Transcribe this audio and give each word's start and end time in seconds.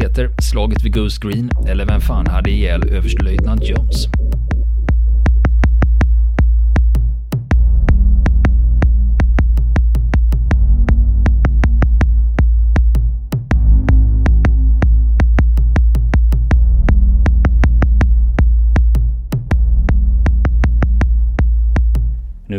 heter 0.00 0.30
Slaget 0.42 0.84
vid 0.84 0.94
Goose 0.94 1.18
Green, 1.22 1.50
eller 1.68 1.86
Vem 1.86 2.00
fan 2.00 2.26
hade 2.26 2.50
ihjäl 2.50 2.88
överstelöjtnant 2.88 3.68
Jones? 3.68 4.08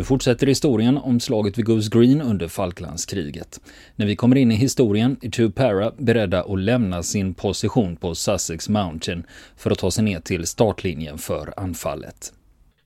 Nu 0.02 0.06
fortsätter 0.06 0.46
historien 0.46 0.98
om 0.98 1.20
slaget 1.20 1.58
vid 1.58 1.64
Goose 1.64 1.90
Green 1.92 2.22
under 2.22 2.48
Falklandskriget. 2.48 3.60
När 3.96 4.06
vi 4.06 4.16
kommer 4.16 4.36
in 4.36 4.52
i 4.52 4.54
historien 4.54 5.16
är 5.20 5.30
Tupara 5.30 5.92
beredda 5.98 6.42
att 6.42 6.58
lämna 6.58 7.02
sin 7.02 7.34
position 7.34 7.96
på 7.96 8.14
Sussex 8.14 8.68
Mountain 8.68 9.26
för 9.56 9.70
att 9.70 9.78
ta 9.78 9.90
sig 9.90 10.04
ner 10.04 10.20
till 10.20 10.46
startlinjen 10.46 11.18
för 11.18 11.54
anfallet. 11.56 12.32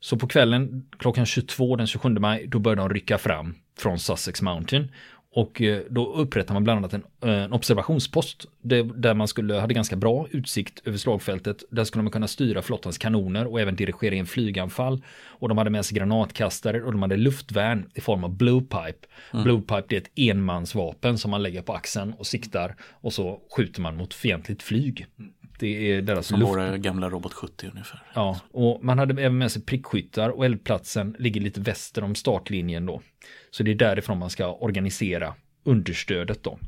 Så 0.01 0.17
på 0.17 0.27
kvällen 0.27 0.87
klockan 0.99 1.27
22 1.27 1.77
den 1.77 1.87
27 1.87 2.09
maj, 2.09 2.47
då 2.47 2.59
börjar 2.59 2.77
de 2.77 2.89
rycka 2.89 3.19
fram 3.19 3.55
från 3.79 3.99
Sussex 3.99 4.43
Mountain 4.43 4.89
och 5.37 5.63
eh, 5.63 5.83
då 5.91 6.13
upprättar 6.13 6.55
man 6.55 6.65
bland 6.65 6.79
annat 6.79 6.95
en, 6.95 7.05
eh, 7.23 7.43
en 7.43 7.53
observationspost 7.53 8.47
där 8.95 9.15
man 9.15 9.29
skulle, 9.29 9.55
hade 9.55 9.75
ganska 9.75 9.97
bra 9.97 10.27
utsikt 10.31 10.87
över 10.87 10.99
slagfältet. 10.99 11.65
Där 11.71 11.85
skulle 11.85 12.03
man 12.03 12.11
kunna 12.11 12.29
styra 12.29 12.63
flottans 12.63 12.99
kanoner 12.99 13.47
och 13.47 13.61
även 13.61 13.77
dirigera 13.77 14.15
in 14.15 14.27
flyganfall. 14.27 15.03
Och 15.25 15.49
de 15.49 15.59
hade 15.59 15.71
med 15.71 15.85
sig 15.85 15.97
granatkastare 15.99 16.83
och 16.83 16.93
de 16.93 17.03
hade 17.03 17.17
luftvärn 17.17 17.91
i 17.95 18.01
form 18.01 18.25
av 18.25 18.37
bluepipe. 18.37 19.07
Mm. 19.33 19.45
Bluepipe 19.45 19.95
är 19.95 19.99
ett 19.99 20.11
enmansvapen 20.15 21.19
som 21.19 21.31
man 21.31 21.43
lägger 21.43 21.63
på 21.63 21.73
axeln 21.73 22.13
och 22.19 22.27
siktar 22.27 22.75
och 22.91 23.13
så 23.13 23.41
skjuter 23.57 23.81
man 23.81 23.97
mot 23.97 24.15
fientligt 24.15 24.63
flyg. 24.63 25.07
Det 25.59 25.93
är 25.93 26.03
deras 26.03 26.27
Som 26.27 26.41
luft... 26.41 26.51
våra 26.51 26.77
gamla 26.77 27.11
Robot 27.11 27.33
70 27.33 27.71
ungefär. 27.73 28.03
Ja, 28.15 28.41
och 28.51 28.85
man 28.85 28.99
hade 28.99 29.23
även 29.23 29.39
med 29.39 29.53
sig 29.53 29.63
prickskyttar 29.63 30.31
och 30.31 30.45
eldplatsen 30.45 31.17
ligger 31.19 31.41
lite 31.41 31.61
väster 31.61 32.05
om 32.05 32.15
startlinjen 32.15 32.87
då. 32.87 33.03
Så 33.51 33.63
det 33.63 33.71
är 33.71 33.75
därifrån 33.75 34.19
man 34.19 34.31
ska 34.31 34.53
organisera 34.53 35.35
understödet 35.65 36.43
då. 36.43 36.59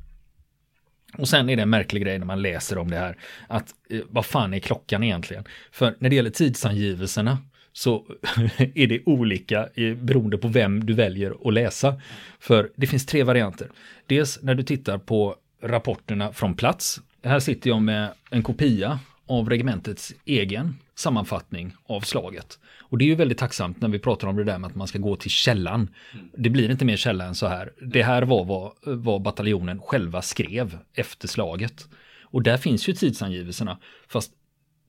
Och 1.19 1.29
sen 1.29 1.49
är 1.51 1.57
det 1.57 1.63
en 1.63 1.71
märklig 1.71 2.03
grej 2.03 2.19
när 2.19 2.27
man 2.27 2.43
läser 2.43 2.79
om 2.79 2.91
det 2.91 2.97
här. 2.97 3.17
Att 3.49 3.75
eh, 3.91 4.01
vad 4.09 4.27
fan 4.27 4.55
är 4.55 4.59
klockan 4.59 5.03
egentligen? 5.03 5.45
För 5.71 5.97
när 5.99 6.11
det 6.11 6.17
gäller 6.17 6.31
tidsangivelserna 6.31 7.39
så 7.73 8.07
är 8.75 8.87
det 8.87 9.03
olika 9.07 9.69
beroende 9.97 10.39
på 10.39 10.49
vem 10.49 10.87
du 10.87 10.93
väljer 10.93 11.35
att 11.45 11.55
läsa. 11.55 12.01
För 12.39 12.71
det 12.77 12.87
finns 12.87 13.07
tre 13.07 13.23
varianter. 13.23 13.71
Dels 14.07 14.43
när 14.43 14.55
du 14.55 14.63
tittar 14.63 14.99
på 14.99 15.37
rapporterna 15.63 16.33
från 16.33 16.55
plats. 16.55 17.01
Här 17.23 17.41
sitter 17.41 17.71
jag 17.71 17.83
med 17.83 18.13
en 18.31 18.43
kopia 18.43 18.99
av 19.27 19.51
regementets 19.51 20.15
egen 20.25 20.77
sammanfattning 20.95 21.75
av 21.87 22.01
slaget. 22.01 22.59
Och 22.81 22.99
det 22.99 23.05
är 23.05 23.07
ju 23.07 23.15
väldigt 23.15 23.39
tacksamt 23.39 23.81
när 23.81 23.89
vi 23.89 23.99
pratar 23.99 24.29
om 24.29 24.37
det 24.37 24.45
där 24.45 24.59
med 24.59 24.69
att 24.69 24.75
man 24.75 24.89
ska 24.89 24.99
gå 24.99 25.17
till 25.17 25.31
källan. 25.31 25.89
Det 26.37 26.51
blir 26.51 26.71
inte 26.71 26.85
mer 26.85 26.97
källa 26.97 27.25
än 27.25 27.35
så 27.35 27.47
här. 27.47 27.73
Det 27.83 28.03
här 28.03 28.23
var 28.23 28.45
vad, 28.45 28.73
vad 28.83 29.23
bataljonen 29.23 29.81
själva 29.81 30.23
skrev 30.23 30.79
efter 30.95 31.29
slaget. 31.29 31.89
Och 32.23 32.43
där 32.43 32.57
finns 32.57 32.89
ju 32.89 32.93
tidsangivelserna, 32.93 33.79
fast 34.09 34.33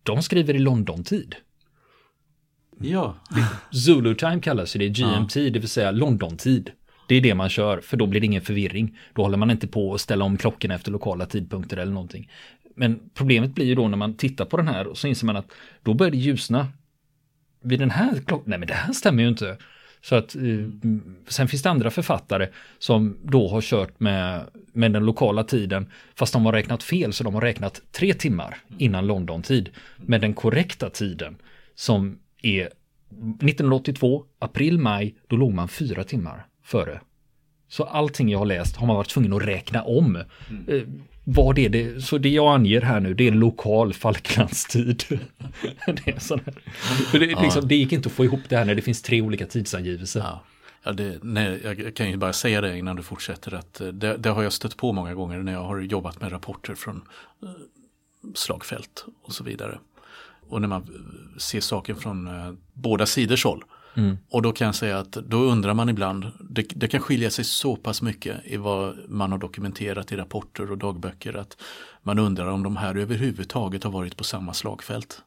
de 0.03 0.21
skriver 0.21 0.53
i 0.53 0.59
London-tid. 0.59 1.35
Ja. 2.79 3.15
Zulu 3.71 4.15
time 4.15 4.39
kallas 4.39 4.73
det, 4.73 4.89
GMT, 4.89 5.35
ja. 5.35 5.49
det 5.49 5.59
vill 5.59 5.69
säga 5.69 5.91
London-tid. 5.91 6.71
Det 7.09 7.15
är 7.15 7.21
det 7.21 7.35
man 7.35 7.49
kör, 7.49 7.81
för 7.81 7.97
då 7.97 8.05
blir 8.05 8.21
det 8.21 8.25
ingen 8.25 8.41
förvirring. 8.41 8.97
Då 9.13 9.21
håller 9.21 9.37
man 9.37 9.51
inte 9.51 9.67
på 9.67 9.93
att 9.93 10.01
ställa 10.01 10.25
om 10.25 10.37
klockorna 10.37 10.75
efter 10.75 10.91
lokala 10.91 11.25
tidpunkter 11.25 11.77
eller 11.77 11.91
någonting. 11.91 12.31
Men 12.75 12.99
problemet 13.13 13.55
blir 13.55 13.65
ju 13.65 13.75
då 13.75 13.87
när 13.87 13.97
man 13.97 14.13
tittar 14.13 14.45
på 14.45 14.57
den 14.57 14.67
här 14.67 14.87
och 14.87 14.97
så 14.97 15.07
inser 15.07 15.25
man 15.25 15.35
att 15.35 15.51
då 15.83 15.93
börjar 15.93 16.11
det 16.11 16.17
ljusna 16.17 16.67
vid 17.61 17.79
den 17.79 17.91
här 17.91 18.21
klockan, 18.25 18.43
nej 18.49 18.59
men 18.59 18.67
det 18.67 18.73
här 18.73 18.93
stämmer 18.93 19.23
ju 19.23 19.29
inte. 19.29 19.57
Så 20.01 20.15
att 20.15 20.35
eh, 20.35 20.41
sen 21.27 21.47
finns 21.47 21.63
det 21.63 21.69
andra 21.69 21.89
författare 21.89 22.47
som 22.79 23.17
då 23.23 23.47
har 23.47 23.61
kört 23.61 23.99
med, 23.99 24.43
med 24.73 24.91
den 24.91 25.05
lokala 25.05 25.43
tiden 25.43 25.91
fast 26.15 26.33
de 26.33 26.45
har 26.45 26.53
räknat 26.53 26.83
fel 26.83 27.13
så 27.13 27.23
de 27.23 27.33
har 27.33 27.41
räknat 27.41 27.81
tre 27.91 28.13
timmar 28.13 28.57
innan 28.77 29.07
London-tid 29.07 29.69
med 29.97 30.21
den 30.21 30.33
korrekta 30.33 30.89
tiden 30.89 31.37
som 31.75 32.19
är 32.41 32.61
1982, 33.11 34.25
april-maj, 34.39 35.15
då 35.27 35.35
låg 35.35 35.53
man 35.53 35.67
fyra 35.67 36.03
timmar 36.03 36.45
före. 36.69 37.01
Så 37.69 37.83
allting 37.83 38.29
jag 38.29 38.39
har 38.39 38.45
läst 38.45 38.75
har 38.75 38.87
man 38.87 38.95
varit 38.95 39.09
tvungen 39.09 39.33
att 39.33 39.41
räkna 39.41 39.83
om. 39.83 40.23
Mm. 40.49 40.65
Eh, 40.67 40.83
vad 41.23 41.59
är 41.59 41.69
det? 41.69 42.01
Så 42.01 42.17
det 42.17 42.29
jag 42.29 42.55
anger 42.55 42.81
här 42.81 42.99
nu, 42.99 43.13
det 43.13 43.27
är 43.27 43.31
lokal 43.31 43.93
Falklandstid. 43.93 45.03
det, 45.85 46.07
är 46.07 46.19
sån 46.19 46.39
här. 46.45 46.53
För 47.11 47.19
det, 47.19 47.25
ja. 47.25 47.41
liksom, 47.41 47.67
det 47.67 47.75
gick 47.75 47.91
inte 47.91 48.07
att 48.09 48.13
få 48.13 48.25
ihop 48.25 48.39
det 48.49 48.57
här 48.57 48.65
när 48.65 48.75
det 48.75 48.81
finns 48.81 49.01
tre 49.01 49.21
olika 49.21 49.45
tidsangivelser. 49.45 50.19
Ja. 50.19 50.43
Ja, 50.83 50.91
det, 50.91 51.19
nej, 51.23 51.61
jag 51.63 51.95
kan 51.95 52.09
ju 52.09 52.17
bara 52.17 52.33
säga 52.33 52.61
det 52.61 52.77
innan 52.77 52.95
du 52.95 53.03
fortsätter 53.03 53.53
att 53.53 53.81
eh, 53.81 53.87
det, 53.87 54.17
det, 54.17 54.29
har 54.29 54.43
jag 54.43 54.53
stött 54.53 54.77
på 54.77 54.91
många 54.93 55.13
gånger 55.13 55.37
när 55.37 55.53
jag 55.53 55.63
har 55.63 55.79
jobbat 55.79 56.21
med 56.21 56.31
rapporter 56.31 56.75
från 56.75 57.01
eh, 57.43 57.49
slagfält 58.35 59.05
och 59.23 59.33
så 59.33 59.43
vidare. 59.43 59.79
Och 60.49 60.61
när 60.61 60.67
man 60.67 60.87
ser 61.37 61.59
saken 61.59 61.95
från 61.95 62.29
båda 62.73 63.05
sidors 63.05 63.43
håll 63.43 63.63
Mm. 63.99 64.17
Och 64.29 64.41
då 64.41 64.51
kan 64.51 64.65
jag 64.65 64.75
säga 64.75 64.99
att 64.99 65.11
då 65.11 65.37
undrar 65.37 65.73
man 65.73 65.89
ibland, 65.89 66.31
det, 66.49 66.65
det, 66.75 66.87
kan 66.87 66.99
skilja 66.99 67.29
sig 67.29 67.45
så 67.45 67.75
pass 67.75 68.01
mycket 68.01 68.37
i 68.45 68.57
vad 68.57 68.97
man 69.09 69.31
har 69.31 69.39
dokumenterat 69.39 70.11
i 70.11 70.15
rapporter 70.15 70.71
och 70.71 70.77
dagböcker 70.77 71.33
att 71.33 71.57
man 72.03 72.19
undrar 72.19 72.47
om 72.47 72.63
de 72.63 72.77
här 72.77 72.95
överhuvudtaget 72.95 73.83
har 73.83 73.91
varit 73.91 74.17
på 74.17 74.23
samma 74.23 74.53
slagfält. 74.53 75.21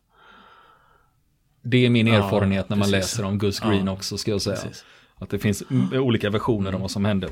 Det 1.63 1.87
är 1.87 1.91
min 1.91 2.09
erfarenhet 2.09 2.67
ja, 2.69 2.75
när 2.75 2.77
man 2.77 2.91
läser 2.91 3.25
om 3.25 3.39
Gus 3.39 3.61
Green 3.61 3.87
ja, 3.87 3.93
också 3.93 4.19
ska 4.19 4.31
jag 4.31 4.43
säga. 4.43 4.57
Precis. 4.57 4.85
Att 5.15 5.31
det 5.31 5.39
finns 5.39 5.63
olika 5.93 6.31
versioner 6.31 6.69
mm. 6.69 6.75
om 6.75 6.81
vad 6.81 6.91
som 6.91 7.05
hände. 7.05 7.29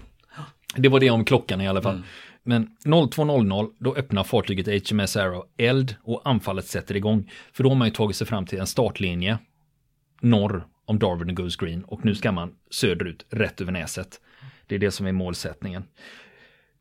Det 0.76 0.88
var 0.88 1.00
det 1.00 1.10
om 1.10 1.24
klockan 1.24 1.60
i 1.60 1.68
alla 1.68 1.82
fall. 1.82 1.94
Mm. 1.94 2.04
Men 2.42 2.68
02.00 2.84 3.70
då 3.78 3.94
öppnar 3.94 4.24
fartyget 4.24 4.90
HMS 4.90 5.16
Arrow 5.16 5.44
eld 5.56 5.94
och 6.02 6.22
anfallet 6.24 6.66
sätter 6.66 6.96
igång. 6.96 7.30
För 7.52 7.64
då 7.64 7.70
har 7.70 7.76
man 7.76 7.88
ju 7.88 7.94
tagit 7.94 8.16
sig 8.16 8.26
fram 8.26 8.46
till 8.46 8.58
en 8.58 8.66
startlinje 8.66 9.38
norr 10.20 10.66
om 10.90 10.98
Darwin 10.98 11.30
och 11.30 11.36
Goose 11.36 11.64
Green 11.64 11.84
och 11.84 12.04
nu 12.04 12.14
ska 12.14 12.32
man 12.32 12.54
söderut 12.70 13.26
rätt 13.30 13.60
över 13.60 13.72
näset. 13.72 14.20
Det 14.66 14.74
är 14.74 14.78
det 14.78 14.90
som 14.90 15.06
är 15.06 15.12
målsättningen. 15.12 15.84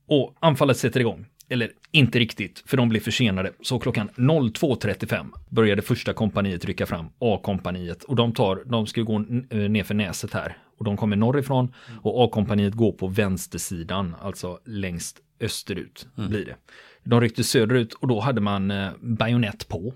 Och 0.08 0.36
anfallet 0.40 0.78
sätter 0.78 1.00
igång. 1.00 1.26
Eller 1.50 1.72
inte 1.92 2.20
riktigt, 2.20 2.64
för 2.66 2.78
de 2.78 2.90
blir 2.90 3.02
försenade. 3.02 3.52
Så 3.62 3.80
klockan 3.80 4.10
02.35 4.10 5.28
började 5.50 5.82
första 5.82 6.14
kompaniet 6.14 6.66
rycka 6.66 6.86
fram, 6.86 7.06
A-kompaniet. 7.20 8.04
Och 8.04 8.16
de 8.16 8.34
tar, 8.34 8.64
de 8.66 8.88
ska 8.88 9.02
gå 9.02 9.20
ner 9.20 9.84
för 9.84 9.94
näset 9.94 10.34
här. 10.34 10.58
Och 10.78 10.86
de 10.86 10.98
kommer 10.98 11.16
norrifrån 11.16 11.74
och 12.02 12.26
A-kompaniet 12.26 12.74
går 12.74 12.92
på 12.92 13.08
vänstersidan, 13.08 14.16
alltså 14.22 14.60
längst 14.66 15.20
österut 15.40 16.08
mm. 16.18 16.30
blir 16.30 16.46
det. 16.46 16.56
De 17.04 17.22
ryckte 17.22 17.44
söderut 17.44 17.94
och 17.94 18.08
då 18.08 18.20
hade 18.20 18.42
man 18.42 18.72
eh, 18.72 18.90
bajonett 19.00 19.68
på. 19.68 19.94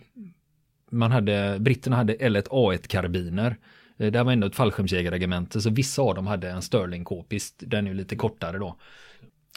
Man 0.92 1.12
hade, 1.12 1.58
britterna 1.60 1.96
hade 1.96 2.16
L1A1-karbiner 2.16 3.48
Eh, 3.50 3.56
det 3.98 4.18
här 4.18 4.24
var 4.24 4.32
ändå 4.32 4.48
ett 4.48 4.56
fallskärmsjägarregemente 4.56 5.62
så 5.62 5.70
vissa 5.70 6.02
av 6.02 6.16
dem 6.16 6.28
hade 6.28 6.50
en 6.50 6.62
Sterling 6.62 7.04
k-pist, 7.04 7.56
den 7.58 7.88
är 7.88 7.92
ju 7.92 7.98
lite 7.98 8.16
kortare 8.16 8.58
då. 8.58 8.78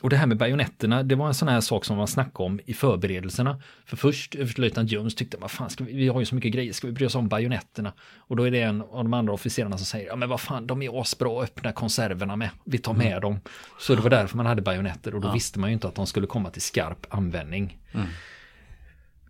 Och 0.02 0.10
det 0.10 0.16
här 0.16 0.26
med 0.26 0.36
bajonetterna, 0.36 1.02
det 1.02 1.14
var 1.14 1.26
en 1.26 1.34
sån 1.34 1.48
här 1.48 1.60
sak 1.60 1.84
som 1.84 1.96
man 1.96 2.08
snackade 2.08 2.44
om 2.44 2.60
i 2.64 2.74
förberedelserna. 2.74 3.62
För 3.86 3.96
först 3.96 4.34
överstelöjtnant 4.34 4.90
Jones 4.90 5.14
tyckte, 5.14 5.36
vad 5.36 5.50
fan, 5.50 5.70
ska 5.70 5.84
vi, 5.84 5.92
vi 5.92 6.08
har 6.08 6.20
ju 6.20 6.26
så 6.26 6.34
mycket 6.34 6.52
grejer, 6.52 6.72
ska 6.72 6.86
vi 6.86 6.92
bry 6.92 7.06
oss 7.06 7.14
om 7.14 7.28
bajonetterna? 7.28 7.92
Och 8.16 8.36
då 8.36 8.46
är 8.46 8.50
det 8.50 8.62
en 8.62 8.82
av 8.82 9.04
de 9.04 9.14
andra 9.14 9.32
officerarna 9.32 9.78
som 9.78 9.86
säger, 9.86 10.06
ja 10.06 10.16
men 10.16 10.28
vad 10.28 10.40
fan, 10.40 10.66
de 10.66 10.82
är 10.82 11.00
asbra 11.00 11.42
att 11.42 11.44
öppna 11.44 11.72
konserverna 11.72 12.36
med, 12.36 12.50
vi 12.64 12.78
tar 12.78 12.94
med 12.94 13.06
mm. 13.06 13.20
dem. 13.20 13.40
Så 13.78 13.94
det 13.94 14.02
var 14.02 14.10
därför 14.10 14.36
man 14.36 14.46
hade 14.46 14.62
bajonetter 14.62 15.14
och 15.14 15.20
då 15.20 15.28
ja. 15.28 15.32
visste 15.32 15.58
man 15.58 15.70
ju 15.70 15.74
inte 15.74 15.88
att 15.88 15.94
de 15.94 16.06
skulle 16.06 16.26
komma 16.26 16.50
till 16.50 16.62
skarp 16.62 17.06
användning. 17.08 17.78
Mm. 17.92 18.06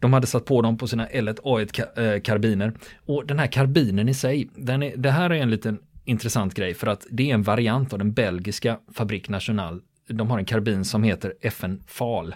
De 0.01 0.13
hade 0.13 0.27
satt 0.27 0.45
på 0.45 0.63
dem 0.63 0.79
på 0.79 0.87
sina 0.87 1.07
L1 1.07 1.41
A1 1.43 2.21
karbiner. 2.21 2.73
Och 3.07 3.27
den 3.27 3.39
här 3.39 3.47
karbinen 3.47 4.09
i 4.09 4.15
sig, 4.15 4.49
den 4.55 4.83
är, 4.83 4.97
det 4.97 5.11
här 5.11 5.31
är 5.31 5.35
en 5.35 5.51
liten 5.51 5.79
intressant 6.05 6.55
grej 6.55 6.75
för 6.75 6.87
att 6.87 7.07
det 7.11 7.31
är 7.31 7.35
en 7.35 7.43
variant 7.43 7.93
av 7.93 7.99
den 7.99 8.13
belgiska 8.13 8.79
Fabrik 8.93 9.29
National. 9.29 9.83
De 10.09 10.31
har 10.31 10.39
en 10.39 10.45
karbin 10.45 10.85
som 10.85 11.03
heter 11.03 11.35
FN 11.41 11.83
FAL. 11.87 12.35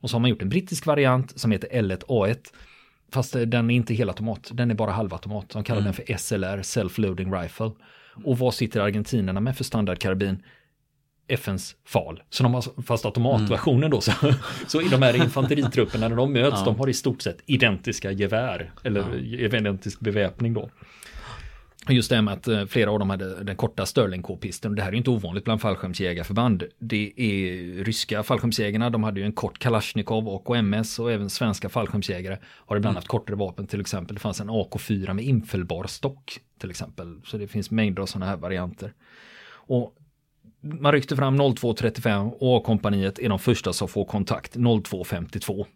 Och 0.00 0.10
så 0.10 0.16
har 0.16 0.20
man 0.20 0.30
gjort 0.30 0.42
en 0.42 0.48
brittisk 0.48 0.86
variant 0.86 1.38
som 1.38 1.50
heter 1.50 1.68
L1 1.68 2.04
A1. 2.06 2.38
Fast 3.12 3.32
den 3.32 3.70
är 3.70 3.74
inte 3.74 3.94
helautomat, 3.94 4.50
den 4.52 4.70
är 4.70 4.74
bara 4.74 4.90
halvautomat. 4.90 5.48
De 5.48 5.64
kallar 5.64 5.80
mm. 5.80 5.92
den 5.92 6.06
för 6.06 6.16
SLR, 6.16 6.62
Self-Loading 6.62 7.42
Rifle. 7.42 7.70
Och 8.24 8.38
vad 8.38 8.54
sitter 8.54 8.80
argentinerna 8.80 9.40
med 9.40 9.56
för 9.56 9.64
standardkarbin? 9.64 10.42
FNs 11.28 11.76
FAL. 11.84 12.22
Så 12.30 12.42
de 12.42 12.54
har, 12.54 12.82
fast 12.82 13.04
automatversionen 13.04 13.90
då, 13.90 14.00
så, 14.00 14.12
så 14.66 14.82
i 14.82 14.88
de 14.88 15.02
här 15.02 15.16
infanteritrupperna 15.16 16.08
när 16.08 16.16
de 16.16 16.32
möts, 16.32 16.56
ja. 16.58 16.64
de 16.64 16.76
har 16.78 16.88
i 16.88 16.94
stort 16.94 17.22
sett 17.22 17.38
identiska 17.46 18.10
gevär, 18.10 18.72
eller 18.82 19.00
ja. 19.00 19.56
identisk 19.56 20.00
beväpning 20.00 20.54
då. 20.54 20.70
Just 21.88 22.10
det 22.10 22.22
med 22.22 22.34
att 22.34 22.48
eh, 22.48 22.66
flera 22.66 22.90
av 22.90 22.98
dem 22.98 23.10
hade 23.10 23.44
den 23.44 23.56
korta 23.56 23.86
Sterling 23.86 24.22
K-pisten. 24.22 24.74
Det 24.74 24.82
här 24.82 24.92
är 24.92 24.96
inte 24.96 25.10
ovanligt 25.10 25.44
bland 25.44 25.60
fallskärmsjägarförband. 25.60 26.64
Det 26.78 27.12
är 27.16 27.84
ryska 27.84 28.22
fallskärmsjägarna, 28.22 28.90
de 28.90 29.04
hade 29.04 29.20
ju 29.20 29.26
en 29.26 29.32
kort 29.32 29.58
Kalashnikov 29.58 30.28
och 30.28 30.56
MS 30.56 30.98
och 30.98 31.12
även 31.12 31.30
svenska 31.30 31.68
fallskärmsjägare 31.68 32.38
har 32.44 32.76
ibland 32.76 32.92
mm. 32.92 32.96
haft 32.96 33.08
kortare 33.08 33.36
vapen 33.36 33.66
till 33.66 33.80
exempel. 33.80 34.14
Det 34.14 34.20
fanns 34.20 34.40
en 34.40 34.50
AK4 34.50 35.12
med 35.12 35.24
infällbar 35.24 35.86
stock 35.86 36.38
till 36.60 36.70
exempel. 36.70 37.20
Så 37.24 37.36
det 37.36 37.48
finns 37.48 37.70
mängder 37.70 38.02
av 38.02 38.06
sådana 38.06 38.26
här 38.26 38.36
varianter. 38.36 38.92
Och 39.66 39.94
man 40.64 40.92
ryckte 40.92 41.16
fram 41.16 41.40
02.35 41.40 42.30
och 42.30 42.56
A-kompaniet 42.56 43.18
är 43.18 43.28
de 43.28 43.38
första 43.38 43.72
som 43.72 43.88
får 43.88 44.04
kontakt 44.04 44.56
02.52. 44.56 45.66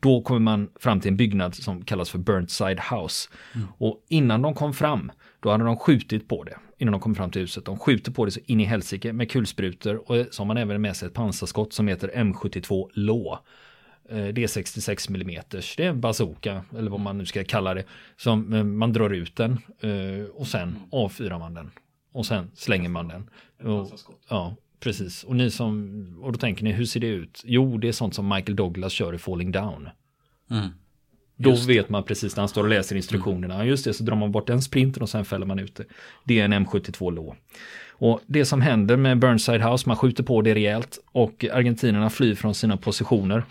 Då 0.00 0.22
kommer 0.22 0.40
man 0.40 0.70
fram 0.80 1.00
till 1.00 1.10
en 1.10 1.16
byggnad 1.16 1.54
som 1.54 1.84
kallas 1.84 2.10
för 2.10 2.18
Burnside 2.18 2.80
House. 2.80 3.28
Mm. 3.54 3.68
Och 3.78 4.04
innan 4.08 4.42
de 4.42 4.54
kom 4.54 4.74
fram, 4.74 5.12
då 5.40 5.50
hade 5.50 5.64
de 5.64 5.76
skjutit 5.76 6.28
på 6.28 6.44
det. 6.44 6.56
Innan 6.78 6.92
de 6.92 7.00
kom 7.00 7.14
fram 7.14 7.30
till 7.30 7.40
huset. 7.40 7.64
De 7.64 7.78
skjuter 7.78 8.12
på 8.12 8.24
det 8.24 8.30
så 8.30 8.40
in 8.46 8.60
i 8.60 8.64
helsike 8.64 9.12
med 9.12 9.30
kulsprutor. 9.30 10.10
Och 10.10 10.26
så 10.30 10.40
har 10.40 10.46
man 10.46 10.56
även 10.56 10.82
med 10.82 10.96
sig 10.96 11.08
ett 11.08 11.14
pansarskott 11.14 11.72
som 11.72 11.88
heter 11.88 12.10
M72 12.14 12.90
Law. 12.94 13.38
Eh, 14.10 14.26
det 14.26 14.42
är 14.42 14.46
66 14.46 15.08
mm. 15.08 15.26
Det 15.50 15.78
är 15.78 15.80
en 15.80 16.00
bazooka, 16.00 16.64
eller 16.78 16.90
vad 16.90 17.00
man 17.00 17.18
nu 17.18 17.26
ska 17.26 17.44
kalla 17.44 17.74
det. 17.74 17.84
Som 18.16 18.52
eh, 18.52 18.64
man 18.64 18.92
drar 18.92 19.10
ut 19.10 19.36
den 19.36 19.58
eh, 19.80 20.24
och 20.34 20.46
sen 20.46 20.76
avfyrar 20.90 21.38
man 21.38 21.54
den. 21.54 21.70
Och 22.12 22.26
sen 22.26 22.50
slänger 22.54 22.88
man 22.88 23.08
den. 23.08 23.30
Och, 23.72 23.90
ja, 24.28 24.56
Precis, 24.80 25.24
och 25.24 25.36
ni 25.36 25.50
som, 25.50 26.18
och 26.22 26.32
då 26.32 26.38
tänker 26.38 26.64
ni 26.64 26.72
hur 26.72 26.84
ser 26.84 27.00
det 27.00 27.06
ut? 27.06 27.42
Jo, 27.44 27.78
det 27.78 27.88
är 27.88 27.92
sånt 27.92 28.14
som 28.14 28.28
Michael 28.28 28.56
Douglas 28.56 28.92
kör 28.92 29.14
i 29.14 29.18
Falling 29.18 29.52
Down. 29.52 29.88
Mm. 30.50 30.68
Då 31.36 31.54
vet 31.54 31.88
man 31.88 32.04
precis 32.04 32.36
när 32.36 32.40
han 32.40 32.48
står 32.48 32.62
och 32.62 32.68
läser 32.68 32.96
instruktionerna. 32.96 33.54
Mm. 33.54 33.66
Just 33.66 33.84
det, 33.84 33.94
så 33.94 34.04
drar 34.04 34.16
man 34.16 34.32
bort 34.32 34.46
den 34.46 34.62
sprinten 34.62 35.02
och 35.02 35.08
sen 35.08 35.24
fäller 35.24 35.46
man 35.46 35.58
ut 35.58 35.74
det. 35.76 35.84
Det 36.24 36.40
är 36.40 36.44
en 36.44 36.66
M72 36.66 37.12
lå. 37.12 37.36
Och 37.90 38.20
det 38.26 38.44
som 38.44 38.60
händer 38.60 38.96
med 38.96 39.18
Burnside 39.18 39.62
House, 39.62 39.88
man 39.88 39.96
skjuter 39.96 40.22
på 40.22 40.42
det 40.42 40.54
rejält 40.54 40.98
och 41.12 41.44
argentinerna 41.52 42.10
flyr 42.10 42.34
från 42.34 42.54
sina 42.54 42.76
positioner 42.76 43.44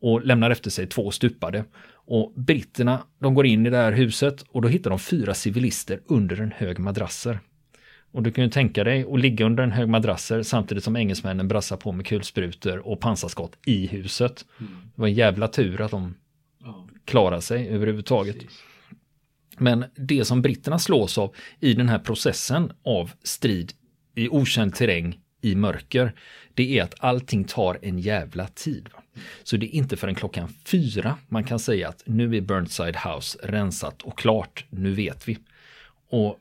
och 0.00 0.24
lämnar 0.24 0.50
efter 0.50 0.70
sig 0.70 0.86
två 0.86 1.10
stupade. 1.10 1.64
Och 1.92 2.32
britterna, 2.36 3.02
de 3.18 3.34
går 3.34 3.46
in 3.46 3.66
i 3.66 3.70
det 3.70 3.76
här 3.76 3.92
huset 3.92 4.44
och 4.48 4.62
då 4.62 4.68
hittar 4.68 4.90
de 4.90 4.98
fyra 4.98 5.34
civilister 5.34 6.00
under 6.06 6.40
en 6.40 6.52
hög 6.52 6.78
madrasser. 6.78 7.38
Och 8.12 8.22
du 8.22 8.32
kan 8.32 8.44
ju 8.44 8.50
tänka 8.50 8.84
dig 8.84 9.06
att 9.12 9.20
ligga 9.20 9.46
under 9.46 9.64
en 9.64 9.72
hög 9.72 9.88
madrasser 9.88 10.42
samtidigt 10.42 10.84
som 10.84 10.96
engelsmännen 10.96 11.48
brassar 11.48 11.76
på 11.76 11.92
med 11.92 12.06
kulsprutor 12.06 12.78
och 12.88 13.00
pansarskott 13.00 13.56
i 13.66 13.86
huset. 13.86 14.44
Mm. 14.60 14.72
Det 14.94 15.00
var 15.00 15.08
en 15.08 15.14
jävla 15.14 15.48
tur 15.48 15.80
att 15.80 15.90
de 15.90 16.14
ja. 16.64 16.88
klarade 17.04 17.42
sig 17.42 17.68
överhuvudtaget. 17.68 18.34
Precis. 18.34 18.62
Men 19.58 19.84
det 19.96 20.24
som 20.24 20.42
britterna 20.42 20.78
slås 20.78 21.18
av 21.18 21.34
i 21.60 21.74
den 21.74 21.88
här 21.88 21.98
processen 21.98 22.72
av 22.84 23.12
strid 23.22 23.72
i 24.14 24.28
okänd 24.28 24.74
terräng 24.74 25.20
i 25.40 25.54
mörker, 25.54 26.14
det 26.54 26.78
är 26.78 26.82
att 26.82 26.94
allting 26.98 27.44
tar 27.44 27.78
en 27.82 27.98
jävla 27.98 28.46
tid. 28.46 28.88
Så 29.42 29.56
det 29.56 29.66
är 29.66 29.74
inte 29.74 29.96
förrän 29.96 30.14
klockan 30.14 30.48
fyra 30.64 31.16
man 31.28 31.44
kan 31.44 31.58
säga 31.58 31.88
att 31.88 32.02
nu 32.06 32.36
är 32.36 32.40
Burnside 32.40 32.96
House 32.96 33.38
rensat 33.42 34.02
och 34.02 34.18
klart, 34.18 34.64
nu 34.70 34.94
vet 34.94 35.28
vi. 35.28 35.38
Och 36.10 36.40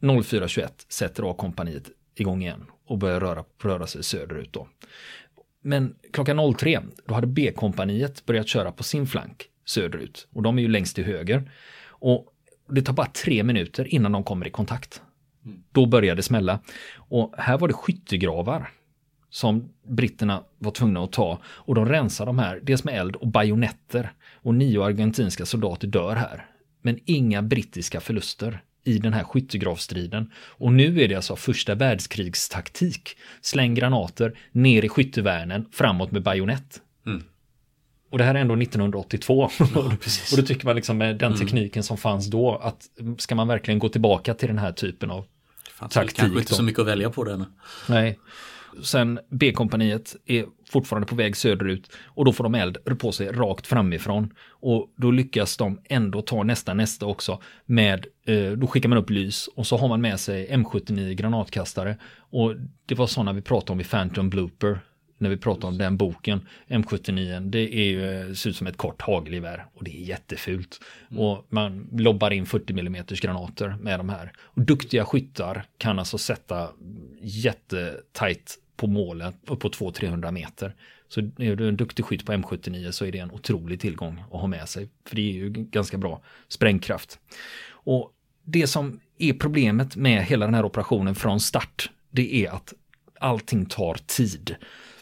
04.21 0.00 0.68
sätter 0.88 1.30
A-kompaniet 1.30 1.90
igång 2.14 2.42
igen 2.42 2.66
och 2.86 2.98
börjar 2.98 3.20
röra, 3.20 3.44
röra 3.62 3.86
sig 3.86 4.02
söderut 4.02 4.52
då. 4.52 4.68
Men 5.62 5.94
klockan 6.12 6.54
03, 6.54 6.80
då 7.06 7.14
hade 7.14 7.26
B-kompaniet 7.26 8.26
börjat 8.26 8.48
köra 8.48 8.72
på 8.72 8.82
sin 8.82 9.06
flank 9.06 9.48
söderut 9.64 10.28
och 10.32 10.42
de 10.42 10.58
är 10.58 10.62
ju 10.62 10.68
längst 10.68 10.94
till 10.94 11.04
höger. 11.04 11.50
Och 11.86 12.26
det 12.68 12.82
tar 12.82 12.92
bara 12.92 13.06
tre 13.06 13.42
minuter 13.42 13.94
innan 13.94 14.12
de 14.12 14.24
kommer 14.24 14.46
i 14.46 14.50
kontakt. 14.50 15.02
Då 15.72 15.86
börjar 15.86 16.16
det 16.16 16.22
smälla. 16.22 16.60
Och 16.96 17.34
här 17.38 17.58
var 17.58 17.68
det 17.68 17.74
skyttegravar 17.74 18.70
som 19.30 19.72
britterna 19.88 20.44
var 20.58 20.70
tvungna 20.70 21.04
att 21.04 21.12
ta 21.12 21.40
och 21.44 21.74
de 21.74 21.86
rensar 21.86 22.26
de 22.26 22.38
här, 22.38 22.60
dels 22.62 22.84
med 22.84 22.94
eld 22.94 23.16
och 23.16 23.28
bajonetter. 23.28 24.12
Och 24.34 24.54
nio 24.54 24.84
argentinska 24.84 25.46
soldater 25.46 25.86
dör 25.88 26.16
här. 26.16 26.46
Men 26.82 26.98
inga 27.04 27.42
brittiska 27.42 28.00
förluster 28.00 28.62
i 28.84 28.98
den 28.98 29.12
här 29.12 29.24
skyttegravstriden. 29.24 30.30
Och 30.36 30.72
nu 30.72 31.02
är 31.02 31.08
det 31.08 31.14
alltså 31.14 31.36
första 31.36 31.74
världskrigstaktik. 31.74 33.16
Släng 33.40 33.74
granater 33.74 34.38
ner 34.52 34.84
i 34.84 34.88
skyttevärnen 34.88 35.66
framåt 35.72 36.12
med 36.12 36.22
bajonett. 36.22 36.80
Mm. 37.06 37.22
Och 38.10 38.18
det 38.18 38.24
här 38.24 38.34
är 38.34 38.38
ändå 38.38 38.54
1982. 38.54 39.50
Ja, 39.58 39.64
och 40.30 40.36
då 40.36 40.42
tycker 40.42 40.66
man 40.66 40.76
liksom 40.76 40.98
med 40.98 41.16
den 41.16 41.32
mm. 41.32 41.38
tekniken 41.38 41.78
mm. 41.78 41.82
som 41.82 41.96
fanns 41.96 42.26
då 42.26 42.56
att 42.56 42.88
ska 43.18 43.34
man 43.34 43.48
verkligen 43.48 43.78
gå 43.78 43.88
tillbaka 43.88 44.34
till 44.34 44.48
den 44.48 44.58
här 44.58 44.72
typen 44.72 45.10
av 45.10 45.26
det 45.64 45.70
fanns 45.70 45.92
taktik. 45.92 46.16
kanske 46.16 46.38
inte 46.38 46.54
så 46.54 46.62
mycket 46.62 46.80
att 46.80 46.86
välja 46.86 47.10
på 47.10 47.24
den. 47.24 47.44
Nej. 47.88 48.18
Sen 48.82 49.18
B-kompaniet 49.30 50.16
är 50.26 50.44
fortfarande 50.70 51.06
på 51.06 51.14
väg 51.14 51.36
söderut 51.36 51.90
och 52.04 52.24
då 52.24 52.32
får 52.32 52.44
de 52.44 52.54
eld 52.54 52.98
på 52.98 53.12
sig 53.12 53.32
rakt 53.32 53.66
framifrån. 53.66 54.34
Och 54.48 54.92
då 54.96 55.10
lyckas 55.10 55.56
de 55.56 55.80
ändå 55.84 56.22
ta 56.22 56.42
nästa 56.42 56.74
nästa 56.74 57.06
också 57.06 57.42
med, 57.66 58.06
eh, 58.26 58.50
då 58.50 58.66
skickar 58.66 58.88
man 58.88 58.98
upp 58.98 59.10
lys 59.10 59.48
och 59.48 59.66
så 59.66 59.76
har 59.76 59.88
man 59.88 60.00
med 60.00 60.20
sig 60.20 60.48
M79 60.50 61.12
granatkastare. 61.12 61.96
Och 62.18 62.54
det 62.86 62.94
var 62.94 63.06
sådana 63.06 63.32
vi 63.32 63.42
pratade 63.42 63.72
om 63.72 63.80
i 63.80 63.84
Phantom 63.84 64.30
Blooper 64.30 64.80
när 65.20 65.30
vi 65.30 65.36
pratar 65.36 65.68
om 65.68 65.78
den 65.78 65.96
boken, 65.96 66.40
M79, 66.68 67.50
det 67.50 67.74
är 67.74 67.84
ju, 67.84 68.20
eh, 68.20 68.32
ser 68.32 68.50
ut 68.50 68.56
som 68.56 68.66
ett 68.66 68.76
kort 68.76 69.02
hagelgevär 69.02 69.66
och 69.74 69.84
det 69.84 69.90
är 69.90 70.04
jättefult. 70.04 70.80
Mm. 71.10 71.22
Och 71.22 71.46
man 71.48 71.88
lobbar 71.92 72.30
in 72.30 72.46
40 72.46 72.72
mm 72.80 73.04
granater 73.08 73.76
med 73.80 74.00
de 74.00 74.08
här. 74.08 74.32
Och 74.38 74.62
duktiga 74.62 75.04
skyttar 75.04 75.64
kan 75.78 75.98
alltså 75.98 76.18
sätta 76.18 76.68
jättetajt 77.20 78.58
på 78.76 78.86
målet 78.86 79.34
uppåt 79.46 79.78
200-300 79.78 80.32
meter. 80.32 80.74
Så 81.08 81.20
är 81.20 81.56
du 81.56 81.68
en 81.68 81.76
duktig 81.76 82.04
skytt 82.04 82.26
på 82.26 82.32
M79 82.32 82.90
så 82.90 83.04
är 83.04 83.12
det 83.12 83.18
en 83.18 83.30
otrolig 83.30 83.80
tillgång 83.80 84.24
att 84.32 84.40
ha 84.40 84.46
med 84.46 84.68
sig. 84.68 84.88
För 85.04 85.16
det 85.16 85.22
är 85.22 85.32
ju 85.32 85.50
ganska 85.50 85.98
bra 85.98 86.22
sprängkraft. 86.48 87.18
Och 87.70 88.12
det 88.44 88.66
som 88.66 89.00
är 89.18 89.32
problemet 89.32 89.96
med 89.96 90.24
hela 90.24 90.46
den 90.46 90.54
här 90.54 90.64
operationen 90.64 91.14
från 91.14 91.40
start, 91.40 91.90
det 92.10 92.46
är 92.46 92.50
att 92.50 92.74
allting 93.20 93.66
tar 93.66 93.94
tid. 94.06 94.56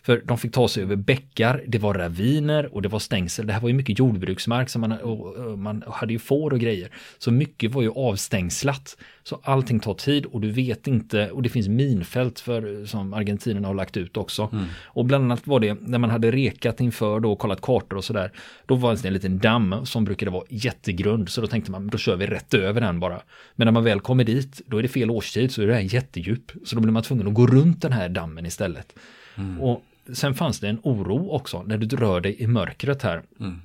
För 0.08 0.22
de 0.24 0.38
fick 0.38 0.52
ta 0.52 0.68
sig 0.68 0.82
över 0.82 0.96
bäckar, 0.96 1.64
det 1.66 1.78
var 1.78 1.94
raviner 1.94 2.74
och 2.74 2.82
det 2.82 2.88
var 2.88 2.98
stängsel. 2.98 3.46
Det 3.46 3.52
här 3.52 3.60
var 3.60 3.68
ju 3.68 3.74
mycket 3.74 3.98
jordbruksmark, 3.98 4.68
så 4.68 4.78
man, 4.78 4.92
och, 4.92 5.58
man 5.58 5.84
hade 5.86 6.12
ju 6.12 6.18
får 6.18 6.52
och 6.52 6.60
grejer. 6.60 6.90
Så 7.18 7.30
mycket 7.30 7.72
var 7.72 7.82
ju 7.82 7.90
avstängslat. 7.90 8.96
Så 9.22 9.40
allting 9.42 9.80
tar 9.80 9.94
tid 9.94 10.26
och 10.26 10.40
du 10.40 10.50
vet 10.50 10.86
inte, 10.86 11.30
och 11.30 11.42
det 11.42 11.48
finns 11.48 11.68
minfält 11.68 12.40
för, 12.40 12.86
som 12.86 13.14
argentinerna 13.14 13.68
har 13.68 13.74
lagt 13.74 13.96
ut 13.96 14.16
också. 14.16 14.48
Mm. 14.52 14.64
Och 14.84 15.04
bland 15.04 15.24
annat 15.24 15.46
var 15.46 15.60
det, 15.60 15.76
när 15.80 15.98
man 15.98 16.10
hade 16.10 16.30
rekat 16.30 16.80
inför 16.80 17.20
då 17.20 17.32
och 17.32 17.38
kollat 17.38 17.60
kartor 17.60 17.96
och 17.96 18.04
sådär, 18.04 18.32
då 18.66 18.74
var 18.74 18.96
det 18.96 19.08
en 19.08 19.14
liten 19.14 19.38
damm 19.38 19.86
som 19.86 20.04
brukade 20.04 20.30
vara 20.30 20.44
jättegrund, 20.48 21.28
så 21.28 21.40
då 21.40 21.46
tänkte 21.46 21.70
man, 21.70 21.86
då 21.86 21.98
kör 21.98 22.16
vi 22.16 22.26
rätt 22.26 22.54
över 22.54 22.80
den 22.80 23.00
bara. 23.00 23.20
Men 23.56 23.66
när 23.66 23.72
man 23.72 23.84
väl 23.84 24.00
kommer 24.00 24.24
dit, 24.24 24.62
då 24.66 24.78
är 24.78 24.82
det 24.82 24.88
fel 24.88 25.10
årstid, 25.10 25.52
så 25.52 25.62
är 25.62 25.66
det 25.66 25.74
här 25.74 25.94
jättedjup. 25.94 26.52
Så 26.64 26.74
då 26.74 26.80
blir 26.80 26.92
man 26.92 27.02
tvungen 27.02 27.28
att 27.28 27.34
gå 27.34 27.46
runt 27.46 27.82
den 27.82 27.92
här 27.92 28.08
dammen 28.08 28.46
istället. 28.46 28.94
Mm. 29.36 29.60
Och 29.60 29.84
sen 30.12 30.34
fanns 30.34 30.60
det 30.60 30.68
en 30.68 30.80
oro 30.82 31.30
också 31.30 31.62
när 31.62 31.78
du 31.78 31.96
rör 31.96 32.20
dig 32.20 32.42
i 32.42 32.46
mörkret 32.46 33.02
här. 33.02 33.22
Mm. 33.40 33.60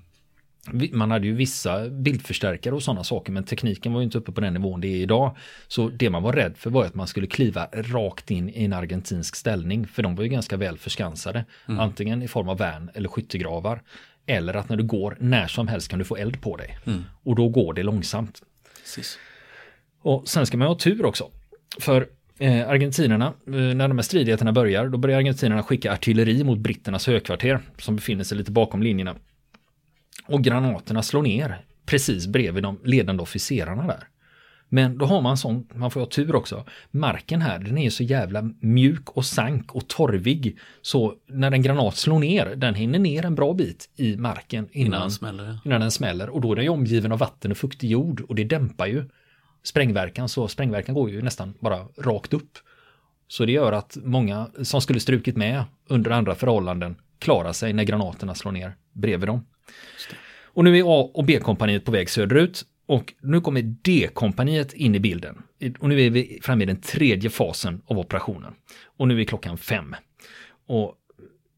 Man 0.92 1.12
hade 1.12 1.28
ju 1.28 1.36
vissa 1.36 1.90
bildförstärkare 1.90 2.76
och 2.76 2.84
sådana 2.84 3.04
saker 3.04 3.32
men 3.32 3.44
tekniken 3.44 3.94
var 3.94 4.00
ju 4.00 4.06
inte 4.06 4.18
uppe 4.18 4.32
på 4.32 4.42
den 4.42 4.54
nivån 4.54 4.82
det 4.82 4.88
är 4.88 4.96
idag. 4.96 5.38
Så 5.68 5.90
det 5.90 6.10
man 6.10 6.24
var 6.24 6.34
rädd 6.34 6.58
för 6.58 6.70
var 6.70 6.86
att 6.86 6.96
man 6.96 7.08
skulle 7.08 7.28
kliva 7.28 7.68
rakt 7.74 8.32
in 8.32 8.50
i 8.50 8.64
en 8.64 8.74
argentinsk 8.74 9.36
ställning 9.36 9.88
för 9.88 10.04
de 10.04 10.16
var 10.16 10.24
ju 10.24 10.30
ganska 10.30 10.58
väl 10.58 10.78
förskansade. 10.78 11.46
Mm. 11.68 11.80
Antingen 11.80 12.22
i 12.22 12.28
form 12.28 12.50
av 12.50 12.58
värn 12.58 12.92
eller 12.94 13.10
skyttegravar. 13.10 13.82
Eller 14.26 14.54
att 14.54 14.70
när 14.70 14.78
du 14.78 14.84
går 14.84 15.18
när 15.20 15.48
som 15.48 15.68
helst 15.68 15.88
kan 15.88 16.00
du 16.00 16.06
få 16.06 16.16
eld 16.16 16.42
på 16.42 16.58
dig. 16.58 16.78
Mm. 16.86 17.04
Och 17.24 17.36
då 17.36 17.50
går 17.50 17.74
det 17.74 17.84
långsamt. 17.84 18.42
Precis. 18.84 19.18
Och 20.02 20.28
sen 20.28 20.46
ska 20.46 20.58
man 20.58 20.68
ha 20.68 20.76
tur 20.76 21.06
också. 21.06 21.32
För 21.80 22.08
eh, 22.40 22.70
argentinerna, 22.70 23.26
eh, 23.48 23.54
när 23.54 23.88
de 23.88 23.98
här 23.98 24.04
stridigheterna 24.04 24.52
börjar, 24.52 24.88
då 24.88 24.98
börjar 24.98 25.18
argentinerna 25.18 25.64
skicka 25.64 25.94
artilleri 25.94 26.44
mot 26.44 26.60
britternas 26.60 27.08
högkvarter 27.08 27.60
som 27.78 27.96
befinner 27.96 28.24
sig 28.24 28.38
lite 28.38 28.52
bakom 28.52 28.84
linjerna. 28.84 29.16
Och 30.26 30.44
granaterna 30.44 31.04
slår 31.04 31.22
ner 31.22 31.66
precis 31.86 32.28
bredvid 32.28 32.64
de 32.64 32.80
ledande 32.84 33.24
officerarna 33.24 33.88
där. 33.88 34.08
Men 34.70 34.98
då 34.98 35.06
har 35.06 35.22
man 35.22 35.38
sån, 35.38 35.68
man 35.74 35.92
får 35.92 36.00
ha 36.00 36.08
tur 36.08 36.36
också. 36.36 36.66
Marken 36.92 37.42
här, 37.42 37.60
den 37.60 37.78
är 37.78 37.90
så 37.90 38.04
jävla 38.04 38.50
mjuk 38.60 39.10
och 39.10 39.26
sank 39.26 39.76
och 39.76 39.88
torvig. 39.88 40.58
Så 40.82 41.14
när 41.28 41.52
en 41.52 41.62
granat 41.62 41.96
slår 41.96 42.20
ner, 42.20 42.46
den 42.56 42.76
hinner 42.76 43.00
ner 43.00 43.26
en 43.26 43.36
bra 43.36 43.54
bit 43.54 43.90
i 43.96 44.18
marken 44.18 44.68
innan, 44.72 44.88
innan, 44.88 45.02
den, 45.02 45.12
smäller. 45.12 45.60
innan 45.66 45.82
den 45.82 45.92
smäller. 45.92 46.30
Och 46.30 46.42
då 46.42 46.52
är 46.52 46.56
den 46.56 46.66
ju 46.66 46.70
omgiven 46.70 47.12
av 47.12 47.20
vatten 47.20 47.52
och 47.52 47.58
fuktig 47.58 47.90
jord 47.90 48.22
och 48.22 48.36
det 48.36 48.44
dämpar 48.44 48.88
ju 48.88 49.06
sprängverkan 49.64 50.30
så 50.30 50.48
sprängverkan 50.48 50.96
går 50.96 51.10
ju 51.10 51.22
nästan 51.22 51.54
bara 51.60 51.88
rakt 51.98 52.34
upp. 52.34 52.58
Så 53.28 53.46
det 53.46 53.52
gör 53.52 53.72
att 53.72 53.98
många 54.04 54.48
som 54.64 54.82
skulle 54.82 55.00
strukit 55.00 55.38
med 55.38 55.64
under 55.88 56.12
andra 56.12 56.36
förhållanden 56.36 56.96
klarar 57.20 57.54
sig 57.54 57.74
när 57.74 57.84
granaterna 57.84 58.36
slår 58.36 58.52
ner 58.52 58.76
bredvid 58.94 59.30
dem. 59.30 59.46
Och 60.44 60.64
nu 60.64 60.78
är 60.78 60.84
A 60.84 61.12
och 61.14 61.26
B-kompaniet 61.26 61.86
på 61.86 61.92
väg 61.92 62.10
söderut. 62.10 62.66
Och 62.86 63.14
nu 63.22 63.42
kommer 63.42 63.62
D-kompaniet 63.62 64.74
in 64.74 64.96
i 64.96 65.00
bilden. 65.00 65.44
Och 65.80 65.90
nu 65.90 66.02
är 66.02 66.10
vi 66.10 66.40
framme 66.44 66.64
i 66.64 66.68
den 66.68 66.82
tredje 66.82 67.30
fasen 67.30 67.82
av 67.86 68.00
operationen. 68.00 68.54
Och 68.98 69.08
nu 69.08 69.22
är 69.22 69.26
klockan 69.26 69.58
fem. 69.58 69.96
Och 70.68 70.96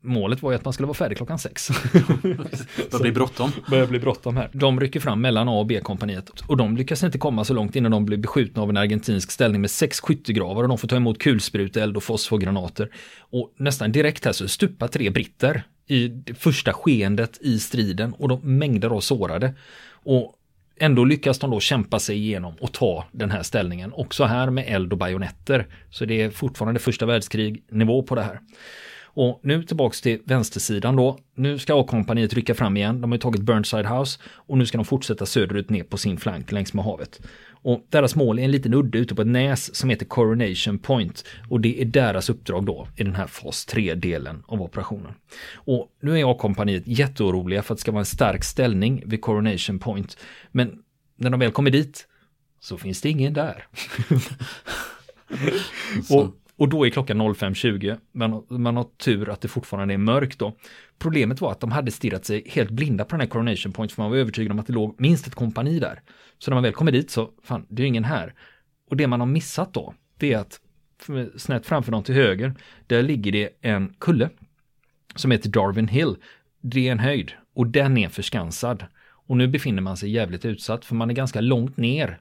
målet 0.05 0.41
var 0.41 0.51
ju 0.51 0.55
att 0.55 0.65
man 0.65 0.73
skulle 0.73 0.87
vara 0.87 0.95
färdig 0.95 1.17
klockan 1.17 1.39
sex. 1.39 1.67
Det 2.91 2.99
blir 3.01 3.11
bråttom. 3.11 3.51
börjar 3.69 3.87
bli 3.87 3.99
bråttom 3.99 4.37
här. 4.37 4.49
De 4.53 4.79
rycker 4.79 4.99
fram 4.99 5.21
mellan 5.21 5.47
A 5.47 5.51
och 5.51 5.65
B-kompaniet 5.65 6.29
och 6.47 6.57
de 6.57 6.77
lyckas 6.77 7.03
inte 7.03 7.17
komma 7.17 7.45
så 7.45 7.53
långt 7.53 7.75
innan 7.75 7.91
de 7.91 8.05
blir 8.05 8.17
beskjutna 8.17 8.61
av 8.61 8.69
en 8.69 8.77
argentinsk 8.77 9.31
ställning 9.31 9.61
med 9.61 9.71
sex 9.71 9.99
skyttegravar 9.99 10.63
och 10.63 10.69
de 10.69 10.77
får 10.77 10.87
ta 10.87 10.95
emot 10.95 11.19
kulspruteeld 11.19 11.97
och 11.97 12.03
fosforgranater. 12.03 12.89
Och 13.19 13.53
nästan 13.57 13.91
direkt 13.91 14.25
här 14.25 14.31
så 14.31 14.47
stupar 14.47 14.87
tre 14.87 15.09
britter 15.09 15.63
i 15.87 16.07
det 16.07 16.33
första 16.33 16.73
skeendet 16.73 17.37
i 17.41 17.59
striden 17.59 18.13
och 18.13 18.29
de 18.29 18.57
mängder 18.57 18.89
av 18.89 18.99
sårade. 18.99 19.53
Och 19.91 20.35
ändå 20.79 21.03
lyckas 21.03 21.39
de 21.39 21.51
då 21.51 21.59
kämpa 21.59 21.99
sig 21.99 22.17
igenom 22.17 22.53
och 22.59 22.73
ta 22.73 23.05
den 23.11 23.31
här 23.31 23.43
ställningen. 23.43 23.93
Också 23.93 24.23
här 24.23 24.49
med 24.49 24.65
eld 24.67 24.91
och 24.91 24.97
bajonetter. 24.97 25.67
Så 25.89 26.05
det 26.05 26.21
är 26.21 26.29
fortfarande 26.29 26.79
första 26.79 27.05
världskrig 27.05 27.63
nivå 27.71 28.03
på 28.03 28.15
det 28.15 28.23
här. 28.23 28.39
Och 29.15 29.39
nu 29.43 29.63
tillbaks 29.63 30.01
till 30.01 30.19
vänstersidan 30.25 30.95
då. 30.95 31.17
Nu 31.35 31.59
ska 31.59 31.81
A-kompaniet 31.81 32.33
rycka 32.33 32.55
fram 32.55 32.77
igen. 32.77 33.01
De 33.01 33.11
har 33.11 33.15
ju 33.15 33.21
tagit 33.21 33.41
Burnside 33.41 33.85
House 33.85 34.19
och 34.25 34.57
nu 34.57 34.65
ska 34.65 34.77
de 34.77 34.85
fortsätta 34.85 35.25
söderut 35.25 35.69
ner 35.69 35.83
på 35.83 35.97
sin 35.97 36.17
flank 36.17 36.51
längs 36.51 36.73
med 36.73 36.85
havet. 36.85 37.21
Och 37.65 37.85
deras 37.89 38.15
mål 38.15 38.39
är 38.39 38.43
en 38.43 38.51
liten 38.51 38.73
udde 38.73 38.97
ute 38.97 39.15
på 39.15 39.21
ett 39.21 39.27
näs 39.27 39.75
som 39.75 39.89
heter 39.89 40.05
Coronation 40.05 40.79
Point. 40.79 41.25
Och 41.49 41.61
det 41.61 41.81
är 41.81 41.85
deras 41.85 42.29
uppdrag 42.29 42.65
då 42.65 42.87
i 42.95 43.03
den 43.03 43.15
här 43.15 43.27
fas 43.27 43.67
3-delen 43.67 44.43
av 44.47 44.61
operationen. 44.61 45.13
Och 45.53 45.89
nu 46.01 46.19
är 46.19 46.31
A-kompaniet 46.31 46.83
jätteoroliga 46.85 47.63
för 47.63 47.73
att 47.73 47.77
det 47.77 47.81
ska 47.81 47.91
vara 47.91 47.99
en 47.99 48.05
stark 48.05 48.43
ställning 48.43 49.03
vid 49.05 49.21
Coronation 49.21 49.79
Point. 49.79 50.17
Men 50.51 50.83
när 51.15 51.29
de 51.29 51.39
väl 51.39 51.51
kommer 51.51 51.71
dit 51.71 52.07
så 52.59 52.77
finns 52.77 53.01
det 53.01 53.09
ingen 53.09 53.33
där. 53.33 53.67
och 56.09 56.35
och 56.57 56.69
då 56.69 56.85
är 56.85 56.89
klockan 56.89 57.21
05.20. 57.21 57.97
Men 58.11 58.43
man 58.49 58.77
har 58.77 58.83
tur 58.83 59.29
att 59.29 59.41
det 59.41 59.47
fortfarande 59.47 59.93
är 59.93 59.97
mörkt 59.97 60.39
då. 60.39 60.55
Problemet 60.99 61.41
var 61.41 61.51
att 61.51 61.59
de 61.59 61.71
hade 61.71 61.91
stirrat 61.91 62.25
sig 62.25 62.43
helt 62.45 62.69
blinda 62.69 63.05
på 63.05 63.11
den 63.11 63.19
här 63.19 63.27
coronation 63.27 63.71
point 63.71 63.91
för 63.91 64.01
man 64.01 64.11
var 64.11 64.17
övertygad 64.17 64.51
om 64.51 64.59
att 64.59 64.67
det 64.67 64.73
låg 64.73 64.95
minst 64.97 65.27
ett 65.27 65.35
kompani 65.35 65.79
där. 65.79 66.01
Så 66.37 66.51
när 66.51 66.55
man 66.55 66.63
väl 66.63 66.73
kommer 66.73 66.91
dit 66.91 67.11
så, 67.11 67.29
fan, 67.43 67.65
det 67.69 67.83
är 67.83 67.87
ingen 67.87 68.03
här. 68.03 68.33
Och 68.89 68.97
det 68.97 69.07
man 69.07 69.19
har 69.19 69.27
missat 69.27 69.73
då, 69.73 69.93
det 70.17 70.33
är 70.33 70.37
att 70.37 70.59
snett 71.37 71.65
framför 71.65 71.91
dem 71.91 72.03
till 72.03 72.15
höger, 72.15 72.53
där 72.87 73.03
ligger 73.03 73.31
det 73.31 73.49
en 73.61 73.93
kulle 73.99 74.29
som 75.15 75.31
heter 75.31 75.49
Darwin 75.49 75.87
Hill. 75.87 76.15
Det 76.61 76.87
är 76.87 76.91
en 76.91 76.99
höjd 76.99 77.31
och 77.53 77.67
den 77.67 77.97
är 77.97 78.09
förskansad. 78.09 78.85
Och 79.27 79.37
nu 79.37 79.47
befinner 79.47 79.81
man 79.81 79.97
sig 79.97 80.09
jävligt 80.09 80.45
utsatt 80.45 80.85
för 80.85 80.95
man 80.95 81.09
är 81.09 81.13
ganska 81.13 81.41
långt 81.41 81.77
ner 81.77 82.19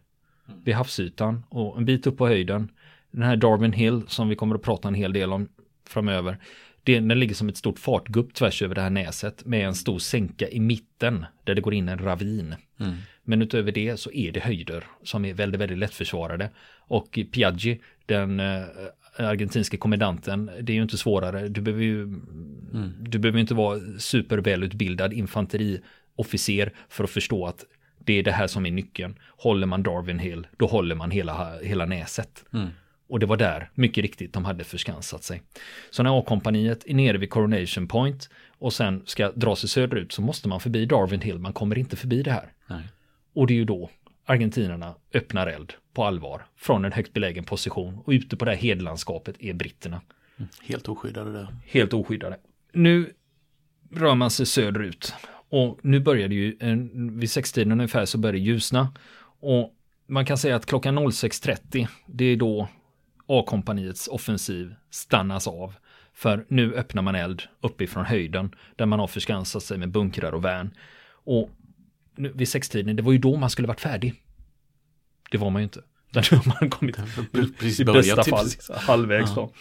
vid 0.64 0.74
havsytan 0.74 1.44
och 1.48 1.78
en 1.78 1.84
bit 1.84 2.06
upp 2.06 2.18
på 2.18 2.26
höjden 2.26 2.68
den 3.14 3.22
här 3.22 3.36
Darwin 3.36 3.72
Hill 3.72 4.02
som 4.08 4.28
vi 4.28 4.36
kommer 4.36 4.54
att 4.54 4.62
prata 4.62 4.88
en 4.88 4.94
hel 4.94 5.12
del 5.12 5.32
om 5.32 5.48
framöver. 5.88 6.38
den 6.82 7.08
ligger 7.08 7.34
som 7.34 7.48
ett 7.48 7.56
stort 7.56 7.78
fartgupp 7.78 8.34
tvärs 8.34 8.62
över 8.62 8.74
det 8.74 8.80
här 8.80 8.90
näset 8.90 9.44
med 9.44 9.66
en 9.66 9.74
stor 9.74 9.98
sänka 9.98 10.48
i 10.48 10.60
mitten 10.60 11.26
där 11.44 11.54
det 11.54 11.60
går 11.60 11.74
in 11.74 11.88
en 11.88 11.98
ravin. 11.98 12.54
Mm. 12.80 12.94
Men 13.24 13.42
utöver 13.42 13.72
det 13.72 14.00
så 14.00 14.12
är 14.12 14.32
det 14.32 14.40
höjder 14.40 14.84
som 15.02 15.24
är 15.24 15.34
väldigt, 15.34 15.60
väldigt 15.60 15.78
lättförsvarade. 15.78 16.50
Och 16.78 17.18
Piaggi, 17.32 17.80
den 18.06 18.40
äh, 18.40 18.62
argentinska 19.16 19.76
kommendanten, 19.76 20.50
det 20.60 20.72
är 20.72 20.76
ju 20.76 20.82
inte 20.82 20.98
svårare. 20.98 21.48
Du 21.48 21.60
behöver 21.60 21.84
ju 21.84 22.02
mm. 22.02 22.92
du 22.98 23.18
behöver 23.18 23.38
inte 23.38 23.54
vara 23.54 23.80
supervälutbildad 23.98 25.12
infanteriofficer 25.12 26.72
för 26.88 27.04
att 27.04 27.10
förstå 27.10 27.46
att 27.46 27.64
det 27.98 28.18
är 28.18 28.22
det 28.22 28.32
här 28.32 28.46
som 28.46 28.66
är 28.66 28.70
nyckeln. 28.70 29.18
Håller 29.28 29.66
man 29.66 29.82
Darwin 29.82 30.18
Hill, 30.18 30.46
då 30.56 30.66
håller 30.66 30.94
man 30.94 31.10
hela, 31.10 31.58
hela 31.62 31.86
näset. 31.86 32.44
Mm. 32.52 32.68
Och 33.08 33.20
det 33.20 33.26
var 33.26 33.36
där, 33.36 33.70
mycket 33.74 34.02
riktigt, 34.02 34.32
de 34.32 34.44
hade 34.44 34.64
förskansat 34.64 35.24
sig. 35.24 35.42
Så 35.90 36.02
när 36.02 36.20
A-kompaniet 36.20 36.84
är 36.86 36.94
nere 36.94 37.18
vid 37.18 37.30
Coronation 37.30 37.88
Point 37.88 38.30
och 38.58 38.72
sen 38.72 39.02
ska 39.06 39.32
dra 39.32 39.56
sig 39.56 39.68
söderut 39.68 40.12
så 40.12 40.22
måste 40.22 40.48
man 40.48 40.60
förbi 40.60 40.86
Darwin 40.86 41.20
Hill, 41.20 41.38
man 41.38 41.52
kommer 41.52 41.78
inte 41.78 41.96
förbi 41.96 42.22
det 42.22 42.30
här. 42.30 42.52
Nej. 42.66 42.82
Och 43.34 43.46
det 43.46 43.54
är 43.54 43.56
ju 43.56 43.64
då 43.64 43.90
argentinerna 44.24 44.94
öppnar 45.14 45.46
eld 45.46 45.72
på 45.94 46.04
allvar 46.04 46.46
från 46.56 46.84
en 46.84 46.92
högt 46.92 47.12
belägen 47.12 47.44
position 47.44 47.98
och 48.04 48.10
ute 48.10 48.36
på 48.36 48.44
det 48.44 48.50
här 48.50 48.58
hedlandskapet 48.58 49.36
är 49.38 49.54
britterna. 49.54 50.00
Mm. 50.38 50.48
Helt 50.62 50.88
oskyddade 50.88 51.32
där. 51.32 51.56
Helt 51.66 51.92
oskyddade. 51.92 52.36
Nu 52.72 53.12
rör 53.90 54.14
man 54.14 54.30
sig 54.30 54.46
söderut 54.46 55.14
och 55.48 55.78
nu 55.82 56.00
börjar 56.00 56.28
det 56.28 56.34
ju, 56.34 56.56
vid 56.94 57.30
sextiden 57.30 57.72
ungefär 57.72 58.04
så 58.04 58.18
börjar 58.18 58.32
det 58.32 58.38
ljusna 58.38 58.92
och 59.40 59.74
man 60.06 60.26
kan 60.26 60.38
säga 60.38 60.56
att 60.56 60.66
klockan 60.66 60.98
06.30 60.98 61.88
det 62.06 62.24
är 62.24 62.36
då 62.36 62.68
A-kompaniets 63.26 64.08
offensiv 64.08 64.74
stannas 64.90 65.48
av. 65.48 65.74
För 66.12 66.44
nu 66.48 66.74
öppnar 66.74 67.02
man 67.02 67.14
eld 67.14 67.42
uppifrån 67.60 68.04
höjden 68.04 68.54
där 68.76 68.86
man 68.86 68.98
har 68.98 69.06
förskansat 69.06 69.62
sig 69.62 69.78
med 69.78 69.90
bunkrar 69.90 70.32
och 70.32 70.44
värn. 70.44 70.74
Och 71.08 71.50
nu, 72.16 72.32
vid 72.34 72.48
sextiden, 72.48 72.96
det 72.96 73.02
var 73.02 73.12
ju 73.12 73.18
då 73.18 73.36
man 73.36 73.50
skulle 73.50 73.68
varit 73.68 73.80
färdig. 73.80 74.14
Det 75.30 75.38
var 75.38 75.50
man 75.50 75.62
ju 75.62 75.64
inte. 75.64 75.80
Där 76.10 76.36
har 76.36 76.60
man 76.60 76.70
kommit 76.70 76.96
precis 77.32 77.80
i 77.80 77.84
bästa 77.84 78.24
fall 78.24 78.46
halvvägs 78.70 79.30
ja. 79.30 79.42
då. 79.42 79.52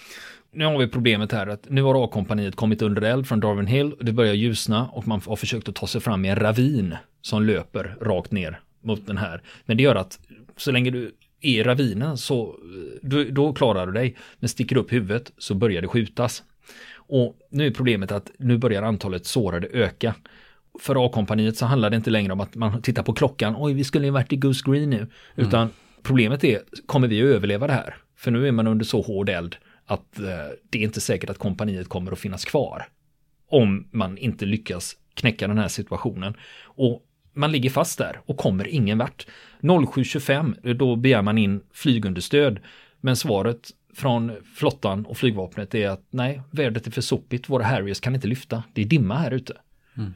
Nu 0.51 0.65
har 0.65 0.77
vi 0.77 0.87
problemet 0.87 1.31
här 1.31 1.47
att 1.47 1.69
nu 1.69 1.81
har 1.81 2.03
A-kompaniet 2.03 2.55
kommit 2.55 2.81
under 2.81 3.01
eld 3.01 3.27
från 3.27 3.39
Darwin 3.39 3.67
Hill. 3.67 3.95
Det 4.01 4.11
börjar 4.11 4.33
ljusna 4.33 4.87
och 4.87 5.07
man 5.07 5.21
har 5.25 5.35
försökt 5.35 5.69
att 5.69 5.75
ta 5.75 5.87
sig 5.87 6.01
fram 6.01 6.25
i 6.25 6.29
en 6.29 6.35
ravin 6.35 6.95
som 7.21 7.43
löper 7.43 7.97
rakt 8.01 8.31
ner 8.31 8.61
mot 8.81 9.07
den 9.07 9.17
här. 9.17 9.41
Men 9.65 9.77
det 9.77 9.83
gör 9.83 9.95
att 9.95 10.19
så 10.57 10.71
länge 10.71 10.91
du 10.91 11.11
är 11.43 11.63
ravinen 11.63 12.17
så 12.17 12.59
då, 13.01 13.23
då 13.23 13.53
klarar 13.53 13.85
du 13.85 13.91
dig. 13.93 14.15
Men 14.39 14.49
sticker 14.49 14.77
upp 14.77 14.93
huvudet 14.93 15.31
så 15.37 15.55
börjar 15.55 15.81
det 15.81 15.87
skjutas. 15.87 16.43
Och 16.95 17.37
nu 17.49 17.67
är 17.67 17.71
problemet 17.71 18.11
att 18.11 18.31
nu 18.37 18.57
börjar 18.57 18.83
antalet 18.83 19.25
sårade 19.25 19.67
öka. 19.67 20.15
För 20.79 21.05
A-kompaniet 21.05 21.57
så 21.57 21.65
handlar 21.65 21.89
det 21.89 21.95
inte 21.95 22.09
längre 22.09 22.33
om 22.33 22.39
att 22.39 22.55
man 22.55 22.81
tittar 22.81 23.03
på 23.03 23.13
klockan. 23.13 23.55
Oj, 23.57 23.73
vi 23.73 23.83
skulle 23.83 24.05
ju 24.05 24.11
varit 24.11 24.33
i 24.33 24.35
Goose 24.35 24.71
Green 24.71 24.89
nu. 24.89 24.97
Mm. 24.97 25.09
Utan 25.35 25.61
mm. 25.61 25.73
problemet 26.03 26.43
är, 26.43 26.61
kommer 26.85 27.07
vi 27.07 27.21
att 27.21 27.35
överleva 27.35 27.67
det 27.67 27.73
här? 27.73 27.95
För 28.15 28.31
nu 28.31 28.47
är 28.47 28.51
man 28.51 28.67
under 28.67 28.85
så 28.85 29.01
hård 29.01 29.29
eld 29.29 29.55
att 29.85 30.19
eh, 30.19 30.25
det 30.69 30.77
är 30.77 30.83
inte 30.83 31.01
säkert 31.01 31.29
att 31.29 31.37
kompaniet 31.37 31.89
kommer 31.89 32.11
att 32.11 32.19
finnas 32.19 32.45
kvar. 32.45 32.87
Om 33.49 33.87
man 33.91 34.17
inte 34.17 34.45
lyckas 34.45 34.95
knäcka 35.13 35.47
den 35.47 35.57
här 35.57 35.67
situationen. 35.67 36.33
Och 36.63 37.03
man 37.33 37.51
ligger 37.51 37.69
fast 37.69 37.97
där 37.97 38.19
och 38.25 38.37
kommer 38.37 38.67
ingen 38.67 38.97
vart. 38.97 39.27
07.25 39.61 40.73
då 40.73 40.95
begär 40.95 41.21
man 41.21 41.37
in 41.37 41.61
flygunderstöd. 41.73 42.59
Men 43.01 43.15
svaret 43.15 43.71
från 43.93 44.31
flottan 44.55 45.05
och 45.05 45.17
flygvapnet 45.17 45.75
är 45.75 45.89
att 45.89 46.07
nej, 46.09 46.41
vädret 46.51 46.87
är 46.87 46.91
för 46.91 47.01
sopigt, 47.01 47.49
våra 47.49 47.63
Harriers 47.63 47.99
kan 47.99 48.15
inte 48.15 48.27
lyfta, 48.27 48.63
det 48.73 48.81
är 48.81 48.85
dimma 48.85 49.17
här 49.17 49.31
ute. 49.31 49.53
Mm. 49.97 50.13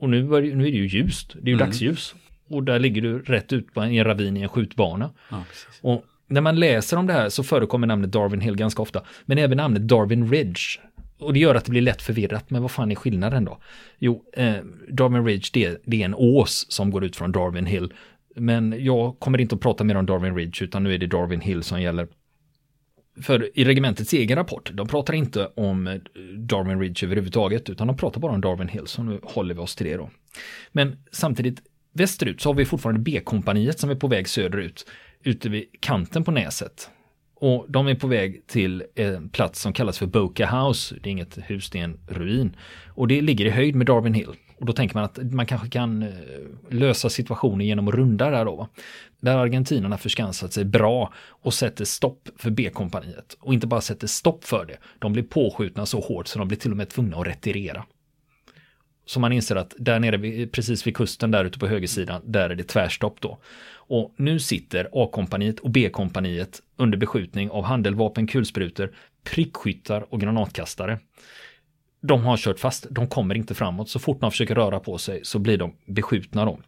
Och 0.00 0.10
nu 0.10 0.34
är, 0.34 0.42
det, 0.42 0.54
nu 0.54 0.66
är 0.66 0.70
det 0.70 0.78
ju 0.78 0.86
ljust, 0.86 1.32
det 1.32 1.38
är 1.38 1.46
ju 1.46 1.52
mm. 1.52 1.66
dagsljus. 1.66 2.14
Och 2.48 2.62
där 2.62 2.78
ligger 2.78 3.02
du 3.02 3.18
rätt 3.18 3.52
ut 3.52 3.74
på 3.74 3.80
en, 3.80 4.04
ravin 4.04 4.36
i 4.36 4.42
en 4.42 4.48
skjutbana. 4.48 5.10
Ja, 5.30 5.44
och 5.82 6.04
när 6.26 6.40
man 6.40 6.60
läser 6.60 6.96
om 6.96 7.06
det 7.06 7.12
här 7.12 7.28
så 7.28 7.42
förekommer 7.42 7.86
namnet 7.86 8.12
Darwin 8.12 8.40
Hill 8.40 8.56
ganska 8.56 8.82
ofta, 8.82 9.02
men 9.24 9.38
även 9.38 9.56
namnet 9.56 9.88
Darwin 9.88 10.30
Ridge. 10.30 10.80
Och 11.18 11.32
det 11.32 11.38
gör 11.38 11.54
att 11.54 11.64
det 11.64 11.70
blir 11.70 11.82
lätt 11.82 12.02
förvirrat, 12.02 12.50
men 12.50 12.62
vad 12.62 12.70
fan 12.70 12.90
är 12.90 12.94
skillnaden 12.94 13.44
då? 13.44 13.58
Jo, 13.98 14.24
eh, 14.32 14.56
Darwin 14.88 15.24
Ridge 15.24 15.50
det 15.52 15.64
är, 15.64 15.78
det 15.84 16.00
är 16.00 16.04
en 16.04 16.14
ås 16.14 16.66
som 16.68 16.90
går 16.90 17.04
ut 17.04 17.16
från 17.16 17.32
Darwin 17.32 17.66
Hill 17.66 17.92
men 18.36 18.84
jag 18.84 19.18
kommer 19.18 19.40
inte 19.40 19.54
att 19.54 19.60
prata 19.60 19.84
mer 19.84 19.94
om 19.94 20.06
Darwin 20.06 20.36
Ridge 20.36 20.64
utan 20.64 20.84
nu 20.84 20.94
är 20.94 20.98
det 20.98 21.06
Darwin 21.06 21.40
Hill 21.40 21.62
som 21.62 21.82
gäller. 21.82 22.08
För 23.22 23.58
i 23.58 23.64
regementets 23.64 24.12
egen 24.12 24.36
rapport, 24.36 24.70
de 24.74 24.88
pratar 24.88 25.14
inte 25.14 25.46
om 25.46 25.86
eh, 25.86 25.94
Darwin 26.36 26.80
Ridge 26.80 27.06
överhuvudtaget 27.06 27.70
utan 27.70 27.86
de 27.86 27.96
pratar 27.96 28.20
bara 28.20 28.32
om 28.32 28.40
Darwin 28.40 28.68
Hill 28.68 28.86
så 28.86 29.02
nu 29.02 29.20
håller 29.22 29.54
vi 29.54 29.60
oss 29.60 29.76
till 29.76 29.86
det 29.86 29.96
då. 29.96 30.10
Men 30.72 30.96
samtidigt 31.10 31.62
västerut 31.92 32.40
så 32.40 32.48
har 32.48 32.54
vi 32.54 32.64
fortfarande 32.64 33.00
B-kompaniet 33.00 33.78
som 33.78 33.90
är 33.90 33.94
på 33.94 34.08
väg 34.08 34.28
söderut 34.28 34.86
ute 35.22 35.48
vid 35.48 35.64
kanten 35.80 36.24
på 36.24 36.30
näset. 36.30 36.90
Och 37.40 37.66
de 37.68 37.88
är 37.88 37.94
på 37.94 38.06
väg 38.06 38.46
till 38.46 38.84
en 38.94 39.28
plats 39.28 39.60
som 39.60 39.72
kallas 39.72 39.98
för 39.98 40.06
Boca 40.06 40.46
House. 40.46 40.96
Det 41.02 41.08
är 41.08 41.10
inget 41.10 41.38
hus, 41.38 41.70
det 41.70 41.78
är 41.78 41.84
en 41.84 41.98
ruin. 42.06 42.56
Och 42.88 43.08
det 43.08 43.20
ligger 43.20 43.46
i 43.46 43.50
höjd 43.50 43.74
med 43.74 43.86
Darwin 43.86 44.14
Hill. 44.14 44.34
Och 44.58 44.66
då 44.66 44.72
tänker 44.72 44.94
man 44.94 45.04
att 45.04 45.32
man 45.32 45.46
kanske 45.46 45.68
kan 45.68 46.02
eh, 46.02 46.08
lösa 46.70 47.10
situationen 47.10 47.66
genom 47.66 47.88
att 47.88 47.94
runda 47.94 48.30
där 48.30 48.44
då. 48.44 48.68
Där 49.20 49.34
har 49.34 49.42
argentinarna 49.42 49.98
förskansat 49.98 50.52
sig 50.52 50.64
bra 50.64 51.12
och 51.28 51.54
sätter 51.54 51.84
stopp 51.84 52.28
för 52.36 52.50
B-kompaniet. 52.50 53.36
Och 53.40 53.54
inte 53.54 53.66
bara 53.66 53.80
sätter 53.80 54.06
stopp 54.06 54.44
för 54.44 54.64
det, 54.64 54.76
de 54.98 55.12
blir 55.12 55.22
påskjutna 55.22 55.86
så 55.86 56.00
hårt 56.00 56.26
så 56.26 56.38
de 56.38 56.48
blir 56.48 56.58
till 56.58 56.70
och 56.70 56.76
med 56.76 56.88
tvungna 56.88 57.16
att 57.16 57.26
retirera. 57.26 57.84
Så 59.06 59.20
man 59.20 59.32
inser 59.32 59.56
att 59.56 59.74
där 59.78 60.00
nere 60.00 60.46
precis 60.46 60.86
vid 60.86 60.96
kusten 60.96 61.30
där 61.30 61.44
ute 61.44 61.58
på 61.58 61.66
högersidan, 61.66 62.22
där 62.24 62.50
är 62.50 62.54
det 62.54 62.64
tvärstopp 62.64 63.20
då. 63.20 63.38
Och 63.88 64.14
nu 64.16 64.38
sitter 64.38 64.88
A-kompaniet 64.92 65.58
och 65.58 65.70
B-kompaniet 65.70 66.62
under 66.76 66.98
beskjutning 66.98 67.50
av 67.50 67.64
handeldvapen, 67.64 68.26
kulsprutor, 68.26 68.92
prickskyttar 69.24 70.06
och 70.10 70.20
granatkastare 70.20 70.98
de 72.06 72.24
har 72.24 72.36
kört 72.36 72.58
fast, 72.58 72.86
de 72.90 73.06
kommer 73.06 73.34
inte 73.34 73.54
framåt. 73.54 73.88
Så 73.88 73.98
fort 73.98 74.20
man 74.20 74.30
försöker 74.30 74.54
röra 74.54 74.80
på 74.80 74.98
sig 74.98 75.20
så 75.24 75.38
blir 75.38 75.58
de 75.58 75.72
beskjutna 75.86 76.44
då. 76.44 76.58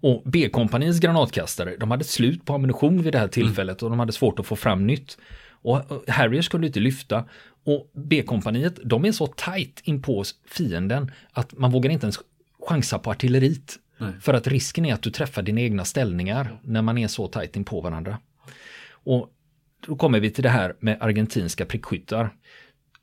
Och 0.00 0.22
B-kompaniets 0.24 1.00
granatkastare, 1.00 1.76
de 1.76 1.90
hade 1.90 2.04
slut 2.04 2.44
på 2.44 2.54
ammunition 2.54 3.02
vid 3.02 3.12
det 3.12 3.18
här 3.18 3.28
tillfället 3.28 3.82
och 3.82 3.90
de 3.90 3.98
hade 3.98 4.12
svårt 4.12 4.38
att 4.38 4.46
få 4.46 4.56
fram 4.56 4.86
nytt. 4.86 5.18
Och 5.62 5.82
Harriers 6.08 6.48
kunde 6.48 6.66
inte 6.66 6.80
lyfta. 6.80 7.24
Och 7.64 7.90
B-kompaniet, 7.94 8.78
de 8.84 9.04
är 9.04 9.12
så 9.12 9.26
tajt 9.26 9.80
in 9.84 10.02
på 10.02 10.24
fienden 10.46 11.12
att 11.32 11.58
man 11.58 11.70
vågar 11.72 11.90
inte 11.90 12.04
ens 12.04 12.18
chansa 12.68 12.98
på 12.98 13.10
artilleriet. 13.10 13.78
Nej. 13.98 14.12
För 14.20 14.34
att 14.34 14.46
risken 14.46 14.84
är 14.84 14.94
att 14.94 15.02
du 15.02 15.10
träffar 15.10 15.42
dina 15.42 15.60
egna 15.60 15.84
ställningar 15.84 16.60
när 16.62 16.82
man 16.82 16.98
är 16.98 17.08
så 17.08 17.28
tajt 17.28 17.56
in 17.56 17.64
på 17.64 17.80
varandra. 17.80 18.18
Och 18.90 19.30
då 19.86 19.96
kommer 19.96 20.20
vi 20.20 20.30
till 20.30 20.42
det 20.42 20.50
här 20.50 20.76
med 20.80 20.96
argentinska 21.00 21.66
prickskyttar. 21.66 22.30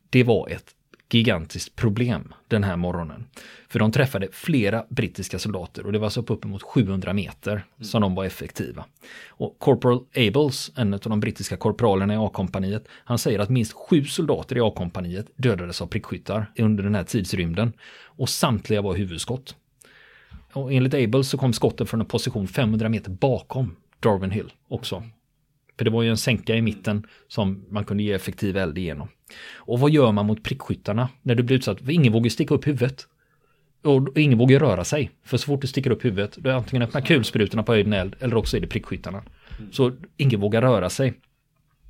Det 0.10 0.24
var 0.24 0.50
ett 0.50 0.76
gigantiskt 1.10 1.76
problem 1.76 2.34
den 2.48 2.64
här 2.64 2.76
morgonen. 2.76 3.26
För 3.70 3.80
de 3.80 3.92
träffade 3.92 4.28
flera 4.32 4.86
brittiska 4.90 5.40
soldater 5.40 5.86
och 5.86 5.92
det 5.92 6.00
var 6.00 6.10
så 6.10 6.24
på 6.24 6.34
uppemot 6.34 6.64
700 6.64 7.14
meter 7.14 7.52
mm. 7.52 7.64
som 7.82 8.02
de 8.02 8.16
var 8.16 8.26
effektiva. 8.26 8.86
Och 9.28 9.60
Corporal 9.60 10.00
Ables, 10.16 10.72
en 10.76 10.94
av 10.94 11.00
de 11.00 11.20
brittiska 11.20 11.58
korpralerna 11.58 12.14
i 12.14 12.18
A-kompaniet, 12.18 12.88
han 12.90 13.18
säger 13.18 13.40
att 13.40 13.50
minst 13.50 13.74
sju 13.74 14.06
soldater 14.06 14.58
i 14.58 14.62
A-kompaniet 14.62 15.28
dödades 15.36 15.82
av 15.82 15.88
prickskyttar 15.88 16.52
under 16.58 16.84
den 16.84 16.96
här 16.96 17.04
tidsrymden. 17.04 17.74
Och 18.04 18.30
samtliga 18.30 18.82
var 18.82 18.96
huvudskott. 18.96 19.56
Och 20.54 20.74
enligt 20.74 20.94
Ables 20.94 21.30
så 21.30 21.38
kom 21.38 21.54
skotten 21.54 21.88
från 21.88 22.02
en 22.02 22.08
position 22.08 22.48
500 22.48 22.90
meter 22.90 23.12
bakom 23.12 23.76
Darwin 24.00 24.32
Hill 24.32 24.54
också. 24.68 25.04
För 25.77 25.86
det 25.86 25.91
var 25.91 26.03
ju 26.03 26.10
en 26.10 26.17
sänka 26.17 26.55
i 26.55 26.62
mitten 26.62 27.07
som 27.27 27.65
man 27.69 27.86
kunde 27.86 28.03
ge 28.03 28.13
effektiv 28.13 28.57
eld 28.57 28.77
igenom. 28.77 29.07
Och 29.55 29.79
vad 29.79 29.91
gör 29.91 30.12
man 30.12 30.25
mot 30.25 30.43
prickskyttarna 30.43 31.10
när 31.22 31.36
du 31.36 31.43
blir 31.43 31.55
utsatt? 31.55 31.79
För 31.79 31.91
ingen 31.91 32.13
vågar 32.13 32.29
sticka 32.29 32.53
upp 32.53 32.67
huvudet. 32.67 33.07
Och 33.84 34.17
ingen 34.17 34.38
vågar 34.38 34.60
röra 34.60 34.84
sig. 34.84 35.12
För 35.25 35.38
så 35.38 35.46
fort 35.46 35.62
du 35.62 35.67
sticker 35.67 35.91
upp 35.91 36.05
huvudet, 36.05 36.38
då 36.38 36.50
är 36.50 36.53
antingen 36.53 36.81
öppnar 36.81 37.01
kulsprutorna 37.01 37.63
på 37.63 37.72
höjden 37.72 37.93
eld 37.93 38.15
eller 38.19 38.36
också 38.36 38.57
är 38.57 38.62
det 38.62 38.67
prickskyttarna. 38.67 39.24
Så 39.72 39.91
ingen 40.17 40.39
vågar 40.39 40.62
röra 40.62 40.89
sig. 40.89 41.13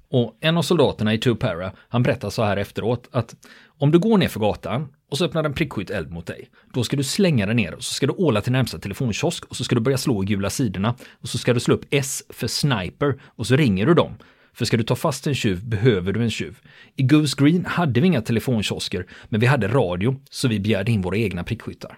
Och 0.09 0.37
en 0.39 0.57
av 0.57 0.61
soldaterna 0.61 1.13
i 1.13 1.17
Two 1.17 1.35
Para, 1.35 1.71
han 1.89 2.03
berättar 2.03 2.29
så 2.29 2.43
här 2.43 2.57
efteråt 2.57 3.09
att 3.11 3.35
om 3.79 3.91
du 3.91 3.99
går 3.99 4.17
ner 4.17 4.27
för 4.27 4.39
gatan 4.39 4.87
och 5.11 5.17
så 5.17 5.25
öppnar 5.25 5.43
en 5.43 5.53
prickskytt 5.53 5.89
eld 5.89 6.11
mot 6.11 6.25
dig. 6.25 6.49
Då 6.73 6.83
ska 6.83 6.97
du 6.97 7.03
slänga 7.03 7.45
den 7.45 7.55
ner 7.55 7.73
och 7.73 7.83
så 7.83 7.93
ska 7.93 8.07
du 8.07 8.13
åla 8.13 8.41
till 8.41 8.51
närmsta 8.51 8.79
telefonkiosk 8.79 9.45
och 9.45 9.55
så 9.55 9.63
ska 9.63 9.75
du 9.75 9.81
börja 9.81 9.97
slå 9.97 10.23
i 10.23 10.25
gula 10.25 10.49
sidorna 10.49 10.95
och 11.21 11.29
så 11.29 11.37
ska 11.37 11.53
du 11.53 11.59
slå 11.59 11.75
upp 11.75 11.85
S 11.89 12.23
för 12.29 12.47
sniper 12.47 13.21
och 13.25 13.47
så 13.47 13.55
ringer 13.55 13.85
du 13.85 13.93
dem. 13.93 14.15
För 14.53 14.65
ska 14.65 14.77
du 14.77 14.83
ta 14.83 14.95
fast 14.95 15.27
en 15.27 15.35
tjuv 15.35 15.65
behöver 15.65 16.13
du 16.13 16.23
en 16.23 16.29
tjuv. 16.29 16.59
I 16.95 17.03
Goose 17.03 17.35
Green 17.43 17.65
hade 17.65 18.01
vi 18.01 18.07
inga 18.07 18.21
telefonkiosker, 18.21 19.05
men 19.29 19.39
vi 19.39 19.45
hade 19.45 19.67
radio, 19.67 20.21
så 20.29 20.47
vi 20.47 20.59
begärde 20.59 20.91
in 20.91 21.01
våra 21.01 21.17
egna 21.17 21.43
prickskyttar. 21.43 21.97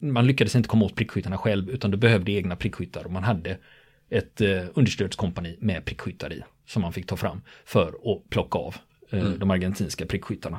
Man 0.00 0.26
lyckades 0.26 0.56
inte 0.56 0.68
komma 0.68 0.84
åt 0.84 0.94
prickskyttarna 0.94 1.38
själv, 1.38 1.70
utan 1.70 1.90
du 1.90 1.96
behövde 1.96 2.32
egna 2.32 2.56
prickskyttar 2.56 3.04
och 3.04 3.12
man 3.12 3.24
hade 3.24 3.58
ett 4.10 4.40
eh, 4.40 4.62
understödskompani 4.74 5.56
med 5.60 5.84
prickskyttar 5.84 6.32
i, 6.32 6.42
som 6.68 6.82
man 6.82 6.92
fick 6.92 7.06
ta 7.06 7.16
fram 7.16 7.40
för 7.64 7.88
att 7.88 8.30
plocka 8.30 8.58
av 8.58 8.76
eh, 9.10 9.20
mm. 9.20 9.38
de 9.38 9.50
argentinska 9.50 10.06
prickskyttarna. 10.06 10.58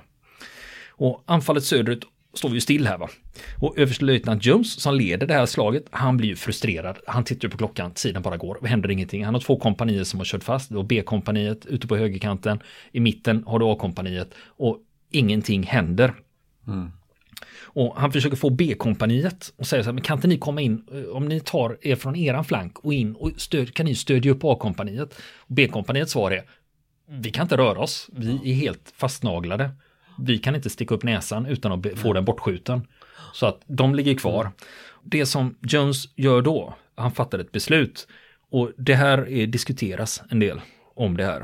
Och 0.90 1.24
anfallet 1.26 1.64
söderut 1.64 2.06
står 2.34 2.50
vi 2.50 2.56
ju 2.56 2.62
still 2.62 2.88
här 2.88 2.98
va. 2.98 3.10
Och 3.58 3.78
överstelöjtnant 3.78 4.46
Jones 4.46 4.82
som 4.82 4.96
leder 4.96 5.28
det 5.28 5.34
här 5.34 5.46
slaget, 5.46 5.86
han 5.92 6.18
blir 6.18 6.30
ju 6.30 6.36
frustrerad. 6.36 6.98
Han 7.08 7.24
tittar 7.24 7.48
ju 7.48 7.52
på 7.52 7.58
klockan, 7.58 7.92
tiden 7.92 8.22
bara 8.22 8.38
går, 8.38 8.58
det 8.62 8.68
händer 8.68 8.92
ingenting. 8.92 9.26
Han 9.26 9.34
har 9.34 9.42
två 9.42 9.60
kompanier 9.60 10.04
som 10.04 10.20
har 10.20 10.26
kört 10.26 10.44
fast, 10.44 10.70
då 10.70 10.84
B-kompaniet 10.84 11.66
ute 11.66 11.88
på 11.88 11.98
högerkanten, 11.98 12.60
i 12.92 13.00
mitten 13.00 13.44
har 13.48 13.60
du 13.60 13.66
A-kompaniet 13.66 14.34
och 14.46 14.78
ingenting 15.12 15.64
händer. 15.64 16.14
Mm. 16.68 16.92
Och 17.80 17.96
han 17.96 18.12
försöker 18.12 18.38
få 18.38 18.50
B-kompaniet 18.50 19.54
och 19.58 19.68
säger 19.68 19.84
så 19.84 19.88
här, 19.88 19.94
men 19.94 20.04
kan 20.04 20.18
inte 20.18 20.28
ni 20.28 20.38
komma 20.38 20.62
in, 20.62 20.84
eh, 20.92 21.16
om 21.16 21.26
ni 21.26 21.40
tar 21.40 21.78
er 21.82 21.96
från 21.96 22.16
eran 22.16 22.46
flank 22.46 22.80
och 22.80 22.94
in 22.94 23.16
och 23.16 23.32
stöd, 23.38 23.74
kan 23.74 23.86
ni 23.86 23.96
stödja 23.96 24.32
upp 24.32 24.44
A-kompaniet? 24.44 25.22
B-kompaniets 25.48 26.12
svar 26.12 26.32
är, 26.32 26.44
vi 27.10 27.32
kan 27.32 27.44
inte 27.44 27.58
röra 27.58 27.80
oss, 27.80 28.10
vi 28.14 28.52
är 28.52 28.56
helt 28.56 28.94
fastnaglade 28.96 29.72
vi 30.22 30.38
kan 30.38 30.56
inte 30.56 30.70
sticka 30.70 30.96
upp 30.96 31.04
näsan 31.04 31.46
utan 31.46 31.72
att 31.72 32.00
få 32.00 32.14
den 32.14 32.26
bortskjuten. 32.26 32.88
Så 33.34 33.46
att 33.46 33.62
de 33.68 33.96
ligger 33.96 34.16
kvar. 34.16 34.52
Det 35.04 35.26
som 35.26 35.56
Jones 35.62 36.10
gör 36.16 36.42
då, 36.42 36.76
han 36.96 37.12
fattar 37.12 37.40
ett 37.40 37.52
beslut. 37.52 38.08
Och 38.50 38.72
det 38.78 38.96
här 38.96 39.30
är, 39.30 39.48
diskuteras 39.48 40.22
en 40.30 40.40
del 40.40 40.62
om 40.96 41.18
det 41.18 41.26
här. 41.26 41.44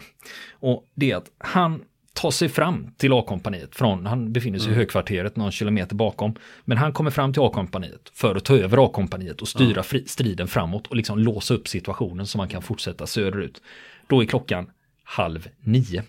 Och 0.52 0.86
det 0.96 1.12
är 1.12 1.16
att 1.16 1.32
han 1.38 1.84
tar 2.16 2.32
sig 2.32 2.50
fram 2.50 2.92
till 2.98 3.14
A-kompaniet 3.14 3.76
från, 3.76 4.06
han 4.06 4.34
befinner 4.34 4.60
sig 4.60 4.68
mm. 4.68 4.76
i 4.76 4.78
högkvarteret 4.78 5.36
någon 5.36 5.52
kilometer 5.52 5.96
bakom. 5.96 6.36
Men 6.66 6.78
han 6.78 6.94
kommer 6.94 7.12
fram 7.12 7.34
till 7.34 7.42
A-kompaniet 7.42 8.12
för 8.14 8.36
att 8.36 8.46
ta 8.46 8.58
över 8.58 8.86
A-kompaniet 8.86 9.42
och 9.42 9.48
styra 9.48 9.84
mm. 9.92 10.06
striden 10.08 10.48
framåt 10.48 10.88
och 10.88 10.96
liksom 10.96 11.20
låsa 11.20 11.54
upp 11.54 11.68
situationen 11.68 12.28
så 12.28 12.38
man 12.38 12.48
kan 12.48 12.62
fortsätta 12.62 13.08
söderut. 13.08 13.62
Då 14.08 14.24
är 14.24 14.26
klockan 14.26 14.70
halv 15.04 15.48
nio. 15.60 16.04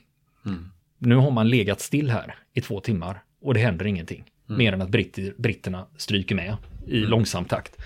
Mm. 0.47 0.71
Nu 0.99 1.15
har 1.15 1.31
man 1.31 1.49
legat 1.49 1.81
still 1.81 2.11
här 2.11 2.35
i 2.55 2.61
två 2.61 2.81
timmar 2.81 3.23
och 3.43 3.55
det 3.55 3.61
händer 3.61 3.87
ingenting. 3.87 4.25
Mm. 4.49 4.59
Mer 4.59 4.73
än 4.73 4.83
att 4.83 4.89
britter, 4.89 5.35
britterna 5.37 5.87
stryker 5.97 6.35
med 6.35 6.57
i 6.87 6.99
mm. 6.99 7.11
långsam 7.11 7.45
takt. 7.45 7.77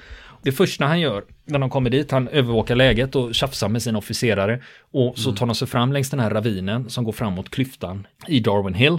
Det 0.42 0.53
första 0.53 0.85
han 0.85 1.00
gör 1.00 1.24
när 1.44 1.59
de 1.59 1.70
kommer 1.70 1.90
dit, 1.90 2.11
han 2.11 2.29
övervakar 2.29 2.74
läget 2.74 3.16
och 3.16 3.35
tjafsar 3.35 3.68
med 3.68 3.83
sina 3.83 3.98
officerare. 3.98 4.62
Och 4.81 5.18
så 5.18 5.29
mm. 5.29 5.37
tar 5.37 5.46
de 5.46 5.55
sig 5.55 5.68
fram 5.68 5.92
längs 5.92 6.11
den 6.11 6.20
här 6.20 6.31
ravinen 6.31 6.90
som 6.90 7.05
går 7.05 7.12
fram 7.12 7.33
mot 7.33 7.50
klyftan 7.50 8.07
i 8.29 8.40
Darwin 8.40 8.74
Hill. 8.74 8.98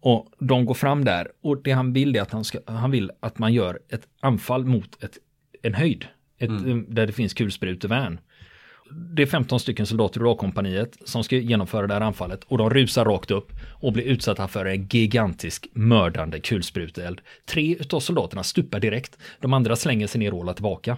Och 0.00 0.28
de 0.38 0.64
går 0.64 0.74
fram 0.74 1.04
där 1.04 1.28
och 1.42 1.62
det 1.62 1.70
han 1.72 1.92
vill 1.92 2.16
är 2.16 2.22
att 2.22 2.32
han, 2.32 2.44
ska, 2.44 2.58
han 2.66 2.90
vill 2.90 3.10
att 3.20 3.38
man 3.38 3.52
gör 3.52 3.78
ett 3.88 4.02
anfall 4.20 4.64
mot 4.64 5.02
ett, 5.04 5.18
en 5.62 5.74
höjd. 5.74 6.04
Ett, 6.38 6.48
mm. 6.48 6.86
Där 6.88 7.06
det 7.06 7.12
finns 7.12 7.34
kulsprutevärn 7.34 8.20
det 8.94 9.22
är 9.22 9.26
15 9.26 9.60
stycken 9.60 9.86
soldater 9.86 10.20
ur 10.20 10.32
A-kompaniet 10.32 10.96
som 11.04 11.24
ska 11.24 11.36
genomföra 11.36 11.86
det 11.86 11.94
här 11.94 12.00
anfallet 12.00 12.44
och 12.44 12.58
de 12.58 12.70
rusar 12.70 13.04
rakt 13.04 13.30
upp 13.30 13.52
och 13.70 13.92
blir 13.92 14.04
utsatta 14.04 14.48
för 14.48 14.64
en 14.66 14.86
gigantisk 14.86 15.66
mördande 15.72 16.40
kulspruteeld. 16.40 17.20
Tre 17.46 17.76
utav 17.80 18.00
soldaterna 18.00 18.42
stupar 18.42 18.80
direkt, 18.80 19.18
de 19.40 19.52
andra 19.52 19.76
slänger 19.76 20.06
sig 20.06 20.18
ner 20.18 20.32
och 20.32 20.38
håller 20.38 20.52
tillbaka. 20.52 20.96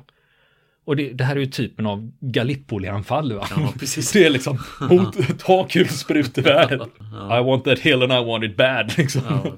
Och 0.87 0.97
det, 0.97 1.13
det, 1.13 1.25
här 1.25 1.37
är 1.37 1.41
ju 1.41 1.47
typen 1.47 1.87
av 1.87 2.11
Gallipoli-anfall. 2.21 3.33
Va? 3.33 3.47
Ja, 3.57 3.73
precis. 3.81 4.13
Det 4.13 4.25
är 4.25 4.31
liksom, 4.31 4.59
hot, 4.81 5.39
ta 5.39 5.67
kulsprutevärdet. 5.69 6.89
Ja. 7.13 7.41
I 7.41 7.45
want 7.45 7.65
that 7.65 7.79
hill 7.79 8.03
and 8.03 8.13
I 8.13 8.25
want 8.25 8.45
it 8.45 8.57
bad. 8.57 8.99
Liksom. 8.99 9.23
Ja, 9.29 9.57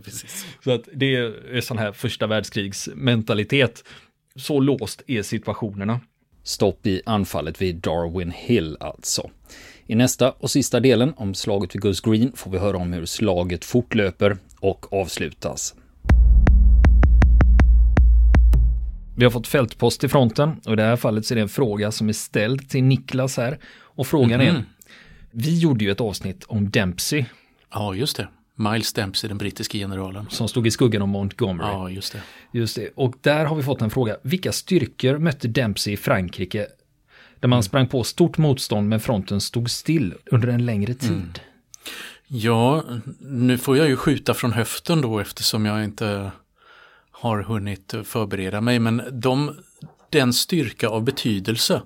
Så 0.65 0.71
att 0.71 0.89
det 0.95 1.17
är 1.17 1.61
sån 1.61 1.79
här 1.79 1.93
första 1.93 2.27
världskrigsmentalitet. 2.27 3.85
Så 4.37 4.61
låst 4.61 5.03
är 5.07 5.23
situationerna. 5.23 6.01
Stopp 6.47 6.87
i 6.87 7.03
anfallet 7.07 7.63
vid 7.63 7.77
Darwin 7.77 8.31
Hill 8.31 8.77
alltså. 8.81 9.31
I 9.87 9.95
nästa 9.95 10.31
och 10.31 10.51
sista 10.51 10.81
delen 10.81 11.15
om 11.17 11.35
slaget 11.35 11.75
vid 11.75 11.83
Goose 11.83 12.11
Green 12.11 12.33
får 12.35 12.51
vi 12.51 12.59
höra 12.59 12.77
om 12.77 12.93
hur 12.93 13.07
slaget 13.07 13.65
fortlöper 13.65 14.37
och 14.61 14.93
avslutas. 14.93 15.75
Vi 19.17 19.25
har 19.25 19.31
fått 19.31 19.47
fältpost 19.47 20.05
i 20.05 20.09
fronten 20.09 20.61
och 20.67 20.73
i 20.73 20.77
det 20.77 20.83
här 20.83 20.97
fallet 20.97 21.27
så 21.27 21.35
är 21.35 21.37
det 21.37 21.43
en 21.43 21.49
fråga 21.49 21.93
som 21.93 22.09
är 22.09 22.13
ställd 22.13 22.69
till 22.69 22.85
Niklas 22.85 23.37
här. 23.37 23.59
Och 23.79 24.07
frågan 24.07 24.41
mm 24.41 24.55
-hmm. 24.55 24.59
är, 24.59 24.65
vi 25.31 25.59
gjorde 25.59 25.85
ju 25.85 25.91
ett 25.91 26.01
avsnitt 26.01 26.45
om 26.45 26.71
Dempsey. 26.71 27.25
Ja, 27.73 27.95
just 27.95 28.17
det. 28.17 28.29
Miles 28.59 28.93
Dempsey, 28.93 29.29
den 29.29 29.39
brittiske 29.39 29.79
generalen. 29.79 30.27
Som 30.31 30.49
stod 30.49 30.67
i 30.67 30.71
skuggan 30.71 31.03
av 31.03 31.09
Montgomery. 31.09 31.69
Ja, 31.69 31.91
just 31.91 32.13
det. 32.13 32.23
Just 32.53 32.77
det. 32.77 32.91
Och 32.95 33.15
där 33.21 33.45
har 33.45 33.57
vi 33.57 33.63
fått 33.63 33.83
en 33.83 33.91
fråga. 33.91 34.17
Vilka 34.23 34.53
styrkor 34.53 35.19
mötte 35.19 35.49
Dempsey 35.49 35.93
i 35.93 35.97
Frankrike? 35.97 36.67
Där 37.41 37.49
man 37.49 37.57
mm. 37.57 37.63
sprang 37.63 37.87
på 37.87 38.05
stort 38.05 38.39
motstånd 38.39 38.89
men 38.89 39.01
fronten 39.01 39.41
stod 39.41 39.71
still 39.71 40.15
under 40.31 40.49
en 40.49 40.67
längre 40.67 40.95
tid. 40.95 41.11
Mm. 41.11 41.33
Ja, 42.27 42.85
nu 43.21 43.59
får 43.59 43.77
jag 43.77 43.89
ju 43.89 43.97
skjuta 43.97 44.35
från 44.35 44.53
höften 44.53 45.01
då 45.01 45.19
eftersom 45.19 45.67
jag 45.67 45.85
inte 45.85 46.31
har 47.11 47.43
hunnit 47.43 47.95
förbereda 48.05 48.61
mig. 48.61 48.79
Men 48.79 49.03
de, 49.13 49.57
den 50.11 50.33
styrka 50.33 50.89
av 50.89 51.05
betydelse 51.05 51.83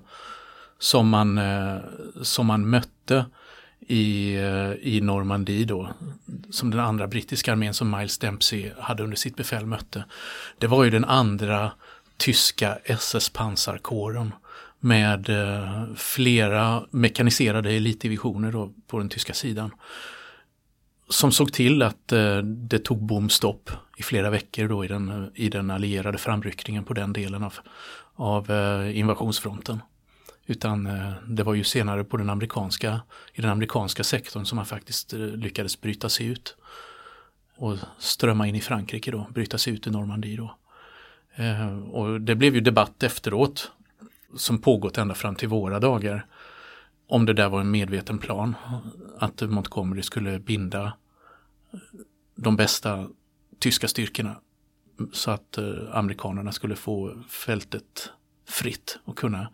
som 0.79 1.09
man, 1.09 1.37
eh, 1.37 1.77
som 2.21 2.47
man 2.47 2.69
mötte 2.69 3.25
i, 3.91 4.35
eh, 4.35 4.93
i 4.93 5.01
Normandie 5.01 5.65
då, 5.65 5.89
som 6.49 6.71
den 6.71 6.79
andra 6.79 7.07
brittiska 7.07 7.51
armén 7.51 7.73
som 7.73 7.91
Miles 7.91 8.17
Dempsey 8.17 8.71
hade 8.79 9.03
under 9.03 9.17
sitt 9.17 9.35
befäl 9.35 9.65
mötte. 9.65 10.03
Det 10.57 10.67
var 10.67 10.83
ju 10.83 10.89
den 10.89 11.05
andra 11.05 11.71
tyska 12.17 12.77
SS-pansarkåren 12.85 14.31
med 14.79 15.29
eh, 15.29 15.83
flera 15.95 16.83
mekaniserade 16.91 17.71
elitdivisioner 17.71 18.51
då 18.51 18.73
på 18.87 18.97
den 18.97 19.09
tyska 19.09 19.33
sidan. 19.33 19.71
Som 21.09 21.31
såg 21.31 21.53
till 21.53 21.81
att 21.81 22.11
eh, 22.11 22.37
det 22.37 22.79
tog 22.79 23.05
bomstopp 23.05 23.71
i 23.97 24.03
flera 24.03 24.29
veckor 24.29 24.67
då 24.67 24.85
i 24.85 24.87
den, 24.87 25.31
i 25.35 25.49
den 25.49 25.71
allierade 25.71 26.17
framryckningen 26.17 26.83
på 26.83 26.93
den 26.93 27.13
delen 27.13 27.43
av, 27.43 27.53
av 28.15 28.51
invasionsfronten. 28.93 29.79
Utan 30.45 30.87
eh, 30.87 31.11
det 31.27 31.43
var 31.43 31.53
ju 31.53 31.63
senare 31.63 32.03
på 32.03 32.17
den 32.17 32.29
amerikanska, 32.29 33.01
i 33.33 33.41
den 33.41 33.49
amerikanska 33.49 34.03
sektorn 34.03 34.45
som 34.45 34.55
man 34.55 34.65
faktiskt 34.65 35.13
eh, 35.13 35.19
lyckades 35.19 35.81
bryta 35.81 36.09
sig 36.09 36.27
ut. 36.27 36.55
Och 37.55 37.77
strömma 37.97 38.47
in 38.47 38.55
i 38.55 38.61
Frankrike 38.61 39.11
då, 39.11 39.27
bryta 39.29 39.57
sig 39.57 39.73
ut 39.73 39.87
i 39.87 39.91
Normandie 39.91 40.37
då. 40.37 40.55
Eh, 41.35 41.77
och 41.77 42.21
det 42.21 42.35
blev 42.35 42.55
ju 42.55 42.61
debatt 42.61 43.03
efteråt 43.03 43.71
som 44.35 44.61
pågått 44.61 44.97
ända 44.97 45.15
fram 45.15 45.35
till 45.35 45.47
våra 45.47 45.79
dagar. 45.79 46.25
Om 47.07 47.25
det 47.25 47.33
där 47.33 47.49
var 47.49 47.61
en 47.61 47.71
medveten 47.71 48.17
plan, 48.17 48.55
att 49.19 49.41
Montgomery 49.41 50.01
skulle 50.01 50.39
binda 50.39 50.93
de 52.35 52.55
bästa 52.55 53.07
tyska 53.59 53.87
styrkorna 53.87 54.35
så 55.13 55.31
att 55.31 55.57
amerikanerna 55.91 56.51
skulle 56.51 56.75
få 56.75 57.23
fältet 57.29 58.11
fritt 58.51 58.99
och 59.05 59.17
kunna, 59.17 59.49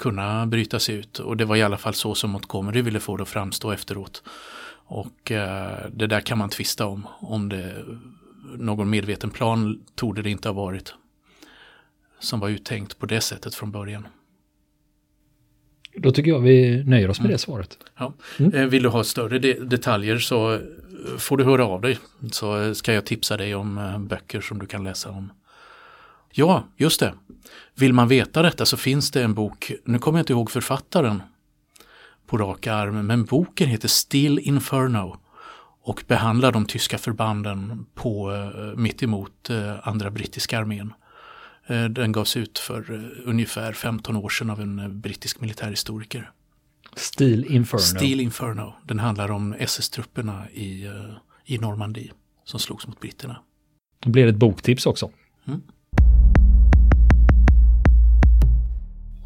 kunna 0.00 0.46
bryta 0.46 0.78
sig 0.78 0.94
ut. 0.94 1.18
Och 1.18 1.36
det 1.36 1.44
var 1.44 1.56
i 1.56 1.62
alla 1.62 1.78
fall 1.78 1.94
så 1.94 2.14
som 2.14 2.30
Montgomery 2.30 2.82
ville 2.82 3.00
få 3.00 3.16
det 3.16 3.22
att 3.22 3.28
framstå 3.28 3.72
efteråt. 3.72 4.22
Och 4.86 5.32
eh, 5.32 5.78
det 5.92 6.06
där 6.06 6.20
kan 6.20 6.38
man 6.38 6.48
tvista 6.48 6.86
om, 6.86 7.06
om 7.20 7.48
det 7.48 7.84
någon 8.58 8.90
medveten 8.90 9.30
plan 9.30 9.80
torde 9.94 10.22
det 10.22 10.30
inte 10.30 10.48
ha 10.48 10.52
varit 10.52 10.94
som 12.18 12.40
var 12.40 12.48
uttänkt 12.48 12.98
på 12.98 13.06
det 13.06 13.20
sättet 13.20 13.54
från 13.54 13.70
början. 13.70 14.06
Då 15.94 16.10
tycker 16.10 16.30
jag 16.30 16.40
vi 16.40 16.84
nöjer 16.84 17.10
oss 17.10 17.20
med 17.20 17.24
mm. 17.24 17.32
det 17.32 17.38
svaret. 17.38 17.78
Ja. 17.98 18.12
Mm. 18.38 18.54
Eh, 18.54 18.66
vill 18.66 18.82
du 18.82 18.88
ha 18.88 19.04
större 19.04 19.38
de 19.38 19.54
detaljer 19.54 20.18
så 20.18 20.52
eh, 20.52 20.60
får 21.18 21.36
du 21.36 21.44
höra 21.44 21.66
av 21.66 21.80
dig. 21.80 21.98
Så 22.32 22.74
ska 22.74 22.92
jag 22.92 23.06
tipsa 23.06 23.36
dig 23.36 23.54
om 23.54 23.78
eh, 23.78 23.98
böcker 23.98 24.40
som 24.40 24.58
du 24.58 24.66
kan 24.66 24.84
läsa 24.84 25.10
om. 25.10 25.32
Ja, 26.32 26.64
just 26.76 27.00
det. 27.00 27.14
Vill 27.74 27.92
man 27.92 28.08
veta 28.08 28.42
detta 28.42 28.66
så 28.66 28.76
finns 28.76 29.10
det 29.10 29.22
en 29.22 29.34
bok, 29.34 29.72
nu 29.84 29.98
kommer 29.98 30.18
jag 30.18 30.22
inte 30.22 30.32
ihåg 30.32 30.50
författaren 30.50 31.22
på 32.26 32.38
rak 32.38 32.66
arm, 32.66 33.06
men 33.06 33.24
boken 33.24 33.68
heter 33.68 33.88
Still 33.88 34.38
Inferno 34.38 35.16
och 35.82 36.02
behandlar 36.06 36.52
de 36.52 36.66
tyska 36.66 36.98
förbanden 36.98 37.86
på 37.94 38.32
mitt 38.76 39.02
emot 39.02 39.50
andra 39.82 40.10
brittiska 40.10 40.58
armén. 40.58 40.92
Eh, 41.70 41.84
den 41.84 42.12
gavs 42.12 42.36
ut 42.36 42.58
för 42.58 42.92
eh, 42.92 43.28
ungefär 43.28 43.72
15 43.72 44.16
år 44.16 44.28
sedan 44.28 44.50
av 44.50 44.60
en 44.60 44.78
eh, 44.78 44.88
brittisk 44.88 45.40
militärhistoriker. 45.40 46.30
Steel 46.96 47.44
Inferno. 47.44 47.82
Steel 47.82 48.20
Inferno. 48.20 48.74
Den 48.84 48.98
handlar 48.98 49.30
om 49.30 49.54
SS-trupperna 49.58 50.50
i, 50.50 50.90
i 51.44 51.58
Normandie 51.58 52.12
som 52.44 52.60
slogs 52.60 52.86
mot 52.86 53.00
britterna. 53.00 53.42
Det 54.00 54.10
blir 54.10 54.26
ett 54.26 54.36
boktips 54.36 54.86
också. 54.86 55.10
Mm. 55.46 55.62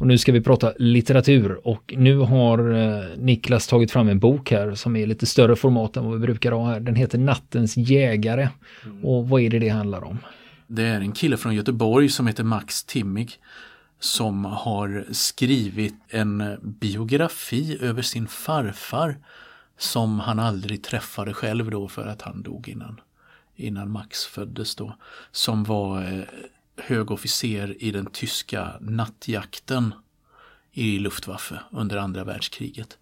Och 0.05 0.09
nu 0.09 0.17
ska 0.17 0.31
vi 0.31 0.41
prata 0.41 0.73
litteratur 0.77 1.67
och 1.67 1.93
nu 1.97 2.17
har 2.17 3.17
Niklas 3.17 3.67
tagit 3.67 3.91
fram 3.91 4.09
en 4.09 4.19
bok 4.19 4.51
här 4.51 4.75
som 4.75 4.95
är 4.95 5.07
lite 5.07 5.25
större 5.25 5.55
format 5.55 5.97
än 5.97 6.05
vad 6.05 6.13
vi 6.13 6.19
brukar 6.19 6.51
ha 6.51 6.67
här. 6.67 6.79
Den 6.79 6.95
heter 6.95 7.17
Nattens 7.17 7.77
jägare. 7.77 8.49
Mm. 8.85 9.05
Och 9.05 9.29
vad 9.29 9.41
är 9.41 9.49
det 9.49 9.59
det 9.59 9.69
handlar 9.69 10.03
om? 10.03 10.17
Det 10.67 10.83
är 10.83 11.01
en 11.01 11.11
kille 11.11 11.37
från 11.37 11.55
Göteborg 11.55 12.09
som 12.09 12.27
heter 12.27 12.43
Max 12.43 12.83
Timmig 12.83 13.31
som 13.99 14.45
har 14.45 15.05
skrivit 15.11 15.95
en 16.09 16.57
biografi 16.61 17.77
över 17.81 18.01
sin 18.01 18.27
farfar 18.27 19.17
som 19.77 20.19
han 20.19 20.39
aldrig 20.39 20.83
träffade 20.83 21.33
själv 21.33 21.69
då 21.69 21.87
för 21.87 22.07
att 22.07 22.21
han 22.21 22.41
dog 22.41 22.69
innan, 22.69 23.01
innan 23.55 23.91
Max 23.91 24.25
föddes 24.25 24.75
då. 24.75 24.95
Som 25.31 25.63
var 25.63 26.01
eh, 26.01 26.23
hög 26.77 27.11
officer 27.11 27.83
i 27.83 27.91
den 27.91 28.05
tyska 28.05 28.73
nattjakten 28.81 29.93
i 30.71 30.99
Luftwaffe 30.99 31.59
under 31.71 31.97
andra 31.97 32.23
världskriget. 32.23 32.97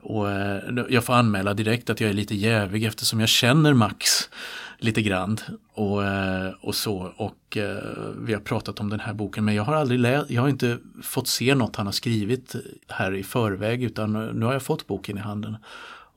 Och 0.00 0.30
eh, 0.30 0.62
jag 0.88 1.04
får 1.04 1.14
anmäla 1.14 1.54
direkt 1.54 1.90
att 1.90 2.00
jag 2.00 2.10
är 2.10 2.14
lite 2.14 2.34
jävig 2.34 2.84
eftersom 2.84 3.20
jag 3.20 3.28
känner 3.28 3.74
Max 3.74 4.30
lite 4.78 5.02
grann 5.02 5.38
och, 5.72 6.04
eh, 6.04 6.52
och 6.60 6.74
så. 6.74 7.12
Och 7.16 7.56
eh, 7.56 7.82
vi 8.18 8.34
har 8.34 8.40
pratat 8.40 8.80
om 8.80 8.90
den 8.90 9.00
här 9.00 9.14
boken 9.14 9.44
men 9.44 9.54
jag 9.54 9.62
har 9.62 9.74
aldrig 9.74 10.00
läst, 10.00 10.30
jag 10.30 10.42
har 10.42 10.48
inte 10.48 10.78
fått 11.02 11.28
se 11.28 11.54
något 11.54 11.76
han 11.76 11.86
har 11.86 11.92
skrivit 11.92 12.54
här 12.88 13.14
i 13.14 13.22
förväg 13.22 13.82
utan 13.82 14.12
nu 14.12 14.46
har 14.46 14.52
jag 14.52 14.62
fått 14.62 14.86
boken 14.86 15.16
i 15.16 15.20
handen 15.20 15.56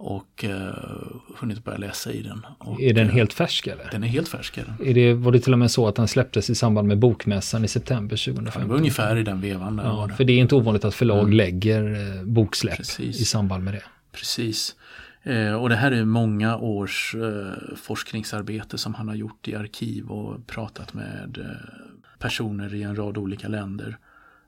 och 0.02 0.46
uh, 0.48 0.52
hunnit 1.38 1.64
börja 1.64 1.78
läsa 1.78 2.12
i 2.12 2.22
den. 2.22 2.46
Och, 2.58 2.82
är 2.82 2.94
den 2.94 3.10
helt 3.10 3.34
färsk 3.34 3.68
eller? 3.68 3.90
Den 3.92 4.04
är 4.04 4.08
helt 4.08 4.28
färsk. 4.28 4.58
Är, 4.58 4.66
är 4.86 4.94
det, 4.94 5.14
var 5.14 5.32
det 5.32 5.40
till 5.40 5.54
och 5.54 5.60
med 5.60 5.72
så 5.72 5.88
att 5.88 5.96
den 5.96 6.08
släpptes 6.08 6.50
i 6.50 6.56
samband 6.56 6.88
med 6.88 7.00
bokmässan 7.00 7.66
i 7.66 7.68
september 7.68 8.18
2015? 8.18 8.62
det 8.62 8.68
var 8.68 8.76
ungefär 8.76 9.16
i 9.16 9.24
den 9.24 9.42
vevan. 9.42 9.82
Ja, 9.84 10.10
för 10.18 10.24
det 10.24 10.34
är 10.34 10.38
inte 10.38 10.56
ovanligt 10.56 10.86
att 10.86 10.96
förlag 10.96 11.20
mm. 11.20 11.34
lägger 11.34 12.18
eh, 12.18 12.24
boksläpp 12.24 12.78
Precis. 12.78 13.22
i 13.22 13.26
samband 13.26 13.64
med 13.64 13.74
det. 13.74 13.84
Precis. 14.12 14.76
Eh, 15.24 15.54
och 15.54 15.70
det 15.70 15.76
här 15.76 15.92
är 15.92 16.06
många 16.06 16.58
års 16.58 17.16
eh, 17.16 17.76
forskningsarbete 17.76 18.78
som 18.78 18.94
han 18.94 19.08
har 19.08 19.16
gjort 19.16 19.48
i 19.48 19.56
arkiv 19.56 20.12
och 20.12 20.48
pratat 20.48 20.94
med 20.94 21.38
eh, 21.40 21.90
personer 22.20 22.76
i 22.76 22.84
en 22.84 22.96
rad 22.96 23.18
olika 23.18 23.48
länder, 23.48 23.98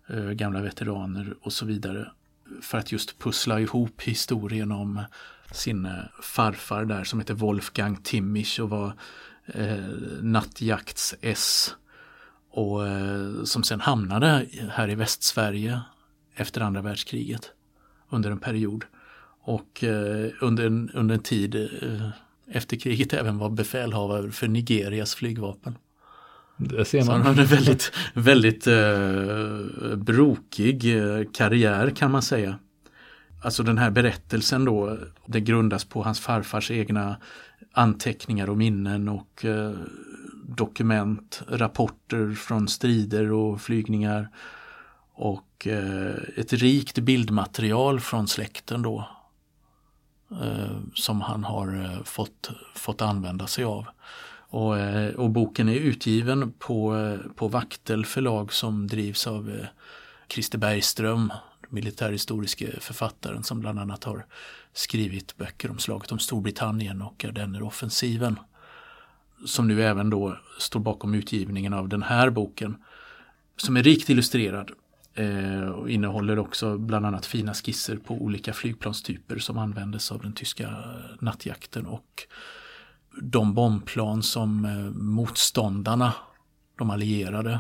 eh, 0.10 0.30
gamla 0.30 0.62
veteraner 0.62 1.34
och 1.42 1.54
så 1.54 1.66
vidare. 1.66 2.12
För 2.62 2.78
att 2.78 2.92
just 2.92 3.20
pussla 3.20 3.60
ihop 3.60 4.02
historien 4.02 4.72
om 4.72 5.02
sin 5.52 5.86
eh, 5.86 5.92
farfar 6.22 6.86
där 6.86 7.04
som 7.04 7.20
heter 7.20 7.34
Wolfgang 7.34 7.96
Timmich 7.96 8.60
och 8.60 8.70
var 8.70 8.94
eh, 9.46 9.78
nattjakts-S. 10.22 11.76
Och 12.52 12.88
eh, 12.88 13.44
som 13.44 13.64
sen 13.64 13.82
hamnade 13.82 14.46
här 14.72 14.90
i 14.90 14.96
Västsverige 14.96 15.82
efter 16.36 16.62
andra 16.62 16.82
världskriget 16.82 17.52
under 18.10 18.32
en 18.32 18.40
period. 18.40 18.86
Och 19.44 19.84
eh, 19.84 20.30
under, 20.42 20.66
en, 20.66 20.90
under 20.94 21.16
en 21.16 21.22
tid 21.22 21.56
eh, 21.56 22.10
efter 22.48 22.78
kriget 22.78 23.14
även 23.14 23.38
var 23.38 23.50
befälhavare 23.50 24.32
för 24.32 24.48
Nigerias 24.48 25.16
flygvapen. 25.16 25.78
Det 26.58 26.86
ser 26.86 26.98
man. 26.98 27.06
Så 27.06 27.12
han 27.12 27.22
hade 27.22 27.42
en 27.42 27.48
väldigt, 27.48 27.92
väldigt 28.14 28.68
eh, 28.68 29.96
brokig 29.96 30.98
eh, 30.98 31.26
karriär 31.34 31.90
kan 31.90 32.12
man 32.12 32.22
säga. 32.22 32.60
Alltså 33.42 33.64
den 33.64 33.78
här 33.78 33.90
berättelsen 33.90 34.66
då, 34.66 34.98
det 35.26 35.42
grundas 35.42 35.86
på 35.86 36.04
hans 36.04 36.20
farfars 36.20 36.72
egna 36.72 37.18
anteckningar 37.72 38.50
och 38.50 38.58
minnen 38.58 39.10
och 39.10 39.46
eh, 39.46 39.74
dokument, 40.44 41.42
rapporter 41.48 42.34
från 42.34 42.68
strider 42.68 43.32
och 43.32 43.62
flygningar. 43.62 44.30
Och 45.14 45.68
eh, 45.68 46.16
ett 46.38 46.54
rikt 46.54 47.00
bildmaterial 47.00 48.00
från 48.00 48.28
släkten 48.28 48.82
då 48.82 49.08
eh, 50.32 50.78
som 50.94 51.22
han 51.22 51.44
har 51.44 51.84
eh, 51.84 52.04
fått, 52.04 52.50
fått 52.76 53.02
använda 53.02 53.48
sig 53.48 53.64
av. 53.64 53.86
Och, 54.52 54.80
eh, 54.80 55.14
och, 55.16 55.30
boken 55.30 55.70
är 55.70 55.76
utgiven 55.76 56.54
på, 56.60 56.98
eh, 56.98 57.32
på 57.36 57.48
Vaktel 57.48 58.06
förlag 58.06 58.54
som 58.54 58.88
drivs 58.88 59.28
av 59.28 59.50
eh, 59.50 59.66
Christer 60.28 60.58
Bergström, 60.58 61.34
militärhistoriske 61.72 62.80
författaren 62.80 63.44
som 63.44 63.60
bland 63.60 63.80
annat 63.80 64.04
har 64.04 64.26
skrivit 64.74 65.38
böcker 65.38 65.72
om 65.72 65.80
slaget 65.80 66.12
om 66.12 66.20
Storbritannien 66.20 67.02
och 67.02 67.26
Ardenneroffensiven. 67.26 68.40
Som 69.46 69.68
nu 69.68 69.84
även 69.84 70.10
då 70.10 70.38
står 70.60 70.80
bakom 70.80 71.14
utgivningen 71.14 71.74
av 71.74 71.90
den 71.90 72.04
här 72.04 72.30
boken. 72.30 72.84
Som 73.58 73.78
är 73.78 73.84
rikt 73.84 74.10
illustrerad 74.10 74.72
Eh, 75.14 75.70
och 75.70 75.90
innehåller 75.90 76.40
också 76.40 76.78
bland 76.78 77.06
annat 77.06 77.26
fina 77.26 77.54
skisser 77.54 77.98
på 77.98 78.14
olika 78.14 78.54
flygplanstyper 78.54 79.40
som 79.40 79.58
användes 79.58 80.12
av 80.12 80.22
den 80.22 80.34
tyska 80.34 80.64
eh, 80.64 81.16
nattjakten 81.20 81.86
och 81.86 82.28
de 83.22 83.54
bombplan 83.54 84.24
som 84.24 84.66
eh, 84.66 85.02
motståndarna, 85.02 86.14
de 86.78 86.90
allierade, 86.90 87.60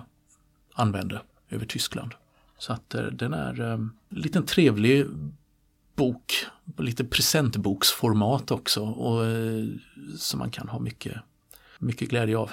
använde 0.74 1.22
över 1.50 1.66
Tyskland. 1.66 2.14
Så 2.62 2.74
att 2.74 2.96
eh, 2.96 3.04
den 3.04 3.34
är 3.34 3.62
en 3.62 3.92
liten 4.10 4.46
trevlig 4.46 5.06
bok, 5.96 6.46
lite 6.78 7.04
presentboksformat 7.04 8.52
också 8.52 8.82
och 8.82 9.26
eh, 9.26 9.66
som 10.18 10.40
man 10.40 10.52
kan 10.52 10.70
ha 10.70 10.80
mycket, 10.80 11.18
mycket 11.80 12.10
glädje 12.10 12.38
av. 12.38 12.52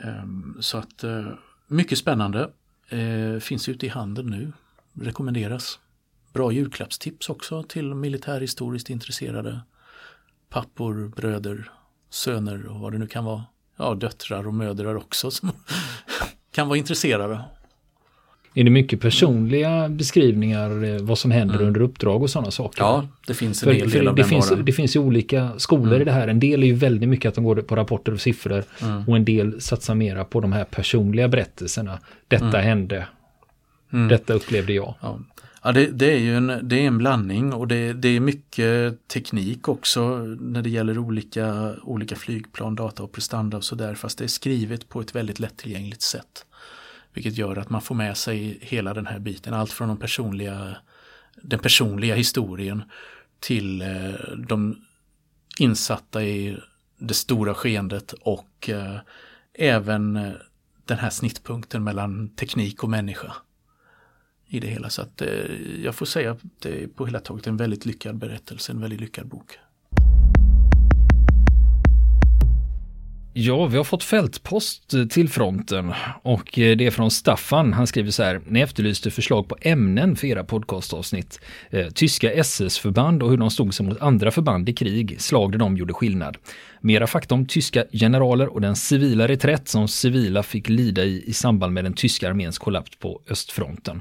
Ehm, 0.00 0.56
så 0.60 0.78
att 0.78 1.04
mycket 1.66 1.98
spännande 1.98 2.50
finns 3.40 3.68
ute 3.68 3.86
i 3.86 3.88
handeln 3.88 4.30
nu. 4.30 4.52
Rekommenderas. 4.92 5.78
Bra 6.32 6.52
julklappstips 6.52 7.30
också 7.30 7.62
till 7.62 7.94
militärhistoriskt 7.94 8.90
intresserade 8.90 9.60
pappor, 10.48 11.12
bröder, 11.16 11.70
söner 12.10 12.66
och 12.66 12.80
vad 12.80 12.92
det 12.92 12.98
nu 12.98 13.06
kan 13.06 13.24
vara. 13.24 13.44
Ja, 13.76 13.94
döttrar 13.94 14.46
och 14.46 14.54
mödrar 14.54 14.94
också 14.94 15.30
som 15.30 15.50
kan 16.50 16.68
vara 16.68 16.78
intresserade. 16.78 17.44
Är 18.54 18.64
det 18.64 18.70
mycket 18.70 19.00
personliga 19.00 19.88
beskrivningar 19.88 20.84
eh, 20.84 21.00
vad 21.00 21.18
som 21.18 21.30
händer 21.30 21.54
mm. 21.54 21.66
under 21.66 21.80
uppdrag 21.80 22.22
och 22.22 22.30
sådana 22.30 22.50
saker? 22.50 22.82
Ja, 22.82 23.08
det 23.26 23.34
finns 23.34 23.62
en 23.62 23.74
hel 23.74 23.90
del 23.90 24.08
av 24.08 24.14
det 24.14 24.22
den 24.22 24.28
finns, 24.28 24.52
Det 24.64 24.72
finns 24.72 24.96
ju 24.96 25.00
olika 25.00 25.50
skolor 25.56 25.86
mm. 25.86 26.02
i 26.02 26.04
det 26.04 26.12
här. 26.12 26.28
En 26.28 26.40
del 26.40 26.62
är 26.62 26.66
ju 26.66 26.74
väldigt 26.74 27.08
mycket 27.08 27.28
att 27.28 27.34
de 27.34 27.44
går 27.44 27.56
på 27.56 27.76
rapporter 27.76 28.12
och 28.12 28.20
siffror 28.20 28.64
mm. 28.82 29.08
och 29.08 29.16
en 29.16 29.24
del 29.24 29.60
satsar 29.60 29.94
mera 29.94 30.24
på 30.24 30.40
de 30.40 30.52
här 30.52 30.64
personliga 30.64 31.28
berättelserna. 31.28 31.98
Detta 32.28 32.46
mm. 32.46 32.62
hände. 32.62 33.06
Mm. 33.92 34.08
Detta 34.08 34.34
upplevde 34.34 34.72
jag. 34.72 34.94
Ja. 35.00 35.18
Ja, 35.62 35.72
det, 35.72 35.86
det, 35.86 36.12
är 36.12 36.18
ju 36.18 36.36
en, 36.36 36.60
det 36.62 36.76
är 36.76 36.86
en 36.86 36.98
blandning 36.98 37.52
och 37.52 37.68
det, 37.68 37.92
det, 37.92 38.08
är 38.08 38.20
mycket 38.20 39.08
teknik 39.08 39.68
också 39.68 40.18
när 40.40 40.62
det 40.62 40.70
gäller 40.70 40.98
olika, 40.98 41.74
olika 41.82 42.16
flygplan, 42.16 42.74
data 42.74 43.02
och 43.02 43.12
prestanda 43.12 43.56
och 43.56 43.64
sådär. 43.64 43.94
Fast 43.94 44.18
det 44.18 44.24
är 44.24 44.28
skrivet 44.28 44.88
på 44.88 45.00
ett 45.00 45.14
väldigt 45.14 45.40
lättillgängligt 45.40 46.02
sätt. 46.02 46.44
Vilket 47.18 47.38
gör 47.38 47.56
att 47.56 47.70
man 47.70 47.82
får 47.82 47.94
med 47.94 48.16
sig 48.16 48.58
hela 48.62 48.94
den 48.94 49.06
här 49.06 49.18
biten, 49.18 49.54
allt 49.54 49.72
från 49.72 49.88
de 49.88 49.96
personliga, 49.96 50.76
den 51.42 51.58
personliga 51.58 52.14
historien 52.14 52.82
till 53.40 53.82
eh, 53.82 54.12
de 54.48 54.84
insatta 55.58 56.22
i 56.22 56.58
det 56.98 57.14
stora 57.14 57.54
skeendet 57.54 58.12
och 58.12 58.68
eh, 58.68 58.96
även 59.54 60.16
eh, 60.16 60.32
den 60.84 60.98
här 60.98 61.10
snittpunkten 61.10 61.84
mellan 61.84 62.28
teknik 62.28 62.84
och 62.84 62.90
människa 62.90 63.32
i 64.46 64.60
det 64.60 64.68
hela. 64.68 64.90
Så 64.90 65.02
att 65.02 65.22
jag 65.82 65.94
får 65.94 66.06
säga 66.06 66.30
att 66.30 66.40
det 66.58 66.82
är 66.82 66.86
på 66.86 67.06
hela 67.06 67.20
taget 67.20 67.46
en 67.46 67.56
väldigt 67.56 67.86
lyckad 67.86 68.16
berättelse, 68.16 68.72
en 68.72 68.80
väldigt 68.80 69.00
lyckad 69.00 69.26
bok. 69.26 69.58
Ja, 73.40 73.66
vi 73.66 73.76
har 73.76 73.84
fått 73.84 74.04
fältpost 74.04 74.94
eh, 74.94 75.04
till 75.04 75.28
fronten 75.28 75.92
och 76.22 76.58
eh, 76.58 76.76
det 76.76 76.86
är 76.86 76.90
från 76.90 77.10
Staffan. 77.10 77.72
Han 77.72 77.86
skriver 77.86 78.10
så 78.10 78.22
här. 78.22 78.40
Ni 78.46 78.60
efterlyste 78.60 79.10
förslag 79.10 79.48
på 79.48 79.56
ämnen 79.60 80.16
för 80.16 80.26
era 80.26 80.44
podcastavsnitt. 80.44 81.40
Eh, 81.70 81.86
tyska 81.86 82.32
SS-förband 82.32 83.22
och 83.22 83.30
hur 83.30 83.36
de 83.36 83.50
stod 83.50 83.74
sig 83.74 83.86
mot 83.86 84.00
andra 84.00 84.30
förband 84.30 84.68
i 84.68 84.72
krig, 84.72 85.20
slag 85.20 85.52
där 85.52 85.58
de 85.58 85.76
gjorde 85.76 85.94
skillnad. 85.94 86.36
Mera 86.80 87.06
fakta 87.06 87.34
om 87.34 87.46
tyska 87.46 87.84
generaler 87.92 88.46
och 88.54 88.60
den 88.60 88.76
civila 88.76 89.28
reträtt 89.28 89.68
som 89.68 89.88
civila 89.88 90.42
fick 90.42 90.68
lida 90.68 91.04
i 91.04 91.24
i 91.26 91.32
samband 91.32 91.72
med 91.72 91.84
den 91.84 91.94
tyska 91.94 92.28
arméns 92.28 92.58
kollaps 92.58 92.96
på 92.98 93.20
östfronten. 93.30 94.00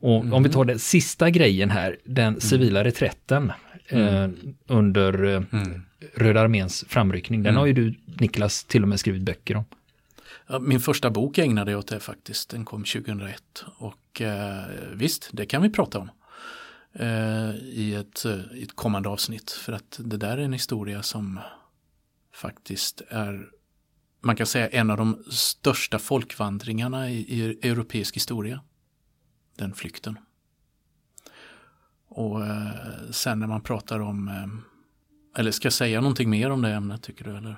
Och 0.00 0.20
mm. 0.20 0.32
om 0.32 0.42
vi 0.42 0.48
tar 0.48 0.64
den 0.64 0.78
sista 0.78 1.30
grejen 1.30 1.70
här, 1.70 1.96
den 2.04 2.28
mm. 2.28 2.40
civila 2.40 2.84
reträtten 2.84 3.52
eh, 3.88 4.16
mm. 4.16 4.54
under 4.66 5.24
eh, 5.24 5.42
mm. 5.52 5.82
Röda 6.14 6.40
arméns 6.40 6.84
framryckning. 6.88 7.42
Den 7.42 7.50
mm. 7.50 7.58
har 7.58 7.66
ju 7.66 7.72
du, 7.72 7.94
Niklas, 8.04 8.64
till 8.64 8.82
och 8.82 8.88
med 8.88 9.00
skrivit 9.00 9.22
böcker 9.22 9.56
om. 9.56 9.64
min 10.68 10.80
första 10.80 11.10
bok 11.10 11.38
ägnade 11.38 11.70
jag 11.70 11.78
åt 11.78 11.88
det 11.88 12.00
faktiskt. 12.00 12.50
Den 12.50 12.64
kom 12.64 12.84
2001. 12.84 13.64
Och 13.76 14.20
eh, 14.20 14.64
visst, 14.92 15.28
det 15.32 15.46
kan 15.46 15.62
vi 15.62 15.70
prata 15.70 15.98
om 15.98 16.10
eh, 16.92 17.54
i, 17.56 17.94
ett, 17.94 18.26
i 18.54 18.62
ett 18.62 18.76
kommande 18.76 19.08
avsnitt. 19.08 19.50
För 19.50 19.72
att 19.72 20.00
det 20.04 20.16
där 20.16 20.38
är 20.38 20.42
en 20.42 20.52
historia 20.52 21.02
som 21.02 21.40
faktiskt 22.34 23.02
är, 23.08 23.48
man 24.20 24.36
kan 24.36 24.46
säga 24.46 24.68
en 24.68 24.90
av 24.90 24.96
de 24.96 25.24
största 25.30 25.98
folkvandringarna 25.98 27.10
i, 27.10 27.16
i 27.16 27.68
europeisk 27.70 28.16
historia. 28.16 28.60
Den 29.56 29.74
flykten. 29.74 30.18
Och 32.08 32.46
eh, 32.46 32.66
sen 33.10 33.38
när 33.38 33.46
man 33.46 33.60
pratar 33.60 34.00
om 34.00 34.28
eh, 34.28 35.40
eller 35.40 35.50
ska 35.50 35.66
jag 35.66 35.72
säga 35.72 36.00
någonting 36.00 36.30
mer 36.30 36.50
om 36.50 36.62
det 36.62 36.68
ämnet 36.68 37.02
tycker 37.02 37.24
du? 37.24 37.36
Eller? 37.36 37.56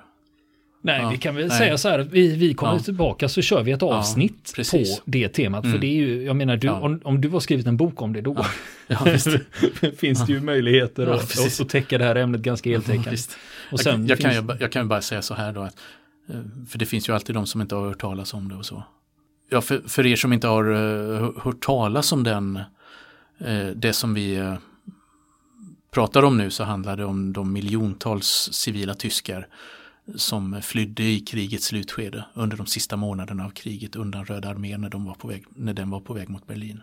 Nej, 0.81 1.01
ja, 1.01 1.09
vi 1.09 1.17
kan 1.17 1.35
väl 1.35 1.47
nej. 1.47 1.57
säga 1.57 1.77
så 1.77 1.89
här 1.89 1.99
att 1.99 2.07
vi, 2.07 2.35
vi 2.35 2.53
kommer 2.53 2.73
ja. 2.73 2.79
tillbaka 2.79 3.29
så 3.29 3.41
kör 3.41 3.63
vi 3.63 3.71
ett 3.71 3.83
avsnitt 3.83 4.53
ja, 4.57 4.63
på 4.71 5.01
det 5.05 5.29
temat. 5.29 5.63
Mm. 5.63 5.73
För 5.73 5.81
det 5.81 5.87
är 5.87 5.95
ju, 5.95 6.23
jag 6.23 6.35
menar, 6.35 6.57
du, 6.57 6.69
om, 6.69 7.01
om, 7.03 7.21
du 7.21 7.29
har 7.29 7.39
skrivit 7.39 7.67
en 7.67 7.77
bok 7.77 8.01
om 8.01 8.13
det 8.13 8.21
då 8.21 8.45
finns 9.97 10.25
det 10.25 10.33
ju 10.33 10.41
möjligheter 10.41 11.07
att, 11.07 11.61
att 11.61 11.69
täcka 11.69 11.97
det 11.97 12.03
här 12.03 12.15
ämnet 12.15 12.41
ganska 12.41 12.69
heltäckande. 12.69 13.17
Och 13.71 13.79
sen 13.79 14.07
jag, 14.07 14.09
jag, 14.09 14.19
kan 14.19 14.33
ju, 14.33 14.57
jag 14.59 14.71
kan 14.71 14.87
bara 14.87 15.01
säga 15.01 15.21
så 15.21 15.33
här 15.33 15.53
då, 15.53 15.61
att, 15.61 15.77
eh, 16.29 16.35
för 16.69 16.79
det 16.79 16.85
finns 16.85 17.09
ju 17.09 17.13
alltid 17.13 17.35
de 17.35 17.45
som 17.45 17.61
inte 17.61 17.75
har 17.75 17.87
hört 17.87 18.01
talas 18.01 18.33
om 18.33 18.49
det 18.49 18.55
och 18.55 18.65
så. 18.65 18.83
Ja, 19.49 19.61
för, 19.61 19.81
för 19.87 20.05
er 20.05 20.15
som 20.15 20.33
inte 20.33 20.47
har 20.47 20.69
uh, 20.69 21.39
hört 21.41 21.61
talas 21.61 22.11
om 22.11 22.23
den, 22.23 22.59
uh, 23.47 23.67
det 23.75 23.93
som 23.93 24.13
vi 24.13 24.39
uh, 24.39 24.57
pratar 25.91 26.23
om 26.23 26.37
nu 26.37 26.49
så 26.49 26.63
handlar 26.63 26.97
det 26.97 27.05
om 27.05 27.33
de 27.33 27.53
miljontals 27.53 28.49
civila 28.53 28.93
tyskar 28.93 29.47
som 30.15 30.61
flydde 30.61 31.03
i 31.03 31.19
krigets 31.19 31.65
slutskede 31.65 32.25
under 32.33 32.57
de 32.57 32.65
sista 32.65 32.97
månaderna 32.97 33.45
av 33.45 33.49
kriget 33.49 33.95
undan 33.95 34.25
Röda 34.25 34.49
armén 34.49 34.81
när, 34.81 34.89
de 34.89 35.05
var 35.05 35.13
på 35.13 35.27
väg, 35.27 35.45
när 35.55 35.73
den 35.73 35.89
var 35.89 35.99
på 35.99 36.13
väg 36.13 36.29
mot 36.29 36.47
Berlin. 36.47 36.81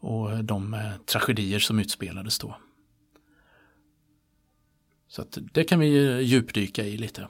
Och 0.00 0.44
de 0.44 0.76
tragedier 1.06 1.58
som 1.58 1.78
utspelades 1.78 2.38
då. 2.38 2.56
Så 5.08 5.22
att 5.22 5.38
det 5.52 5.64
kan 5.64 5.78
vi 5.78 6.20
djupdyka 6.22 6.84
i 6.84 6.96
lite. 6.96 7.28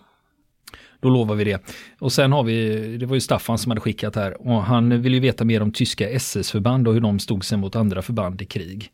Då 1.01 1.09
lovar 1.09 1.35
vi 1.35 1.45
det. 1.45 1.63
Och 1.99 2.13
sen 2.13 2.33
har 2.33 2.43
vi, 2.43 2.79
det 2.97 3.07
var 3.07 3.15
ju 3.15 3.21
Staffan 3.21 3.59
som 3.59 3.71
hade 3.71 3.81
skickat 3.81 4.17
här 4.17 4.47
och 4.49 4.63
han 4.63 5.03
vill 5.03 5.15
ju 5.15 5.21
veta 5.21 5.45
mer 5.45 5.63
om 5.63 5.73
tyska 5.73 6.11
SS-förband 6.11 6.89
och 6.89 6.95
hur 6.95 7.01
de 7.01 7.19
stod 7.19 7.45
sig 7.45 7.59
mot 7.59 7.77
andra 7.77 8.03
förband 8.03 8.43
i 8.43 8.45
krig. 8.45 8.91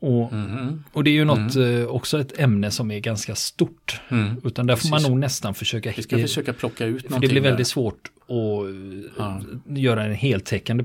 Och, 0.00 0.32
mm. 0.32 0.84
och 0.92 1.04
det 1.04 1.10
är 1.10 1.12
ju 1.12 1.24
något, 1.24 1.54
mm. 1.54 1.82
Eh, 1.82 1.86
också 1.86 2.20
ett 2.20 2.38
ämne 2.38 2.70
som 2.70 2.90
är 2.90 2.98
ganska 2.98 3.34
stort. 3.34 4.00
Mm. 4.08 4.40
Utan 4.44 4.66
där 4.66 4.76
får 4.76 4.88
man 4.88 5.02
nog 5.02 5.18
nästan 5.18 5.54
försöka. 5.54 5.92
Vi 5.96 6.02
ska 6.02 6.18
försöka 6.18 6.52
plocka 6.52 6.84
ut 6.84 6.90
någonting. 6.90 7.10
För 7.10 7.20
det 7.20 7.28
blir 7.28 7.40
väldigt 7.40 7.58
där. 7.58 7.64
svårt 7.64 8.10
att 8.28 9.18
ja. 9.18 9.40
göra 9.66 10.04
en 10.04 10.14
heltäckande 10.14 10.84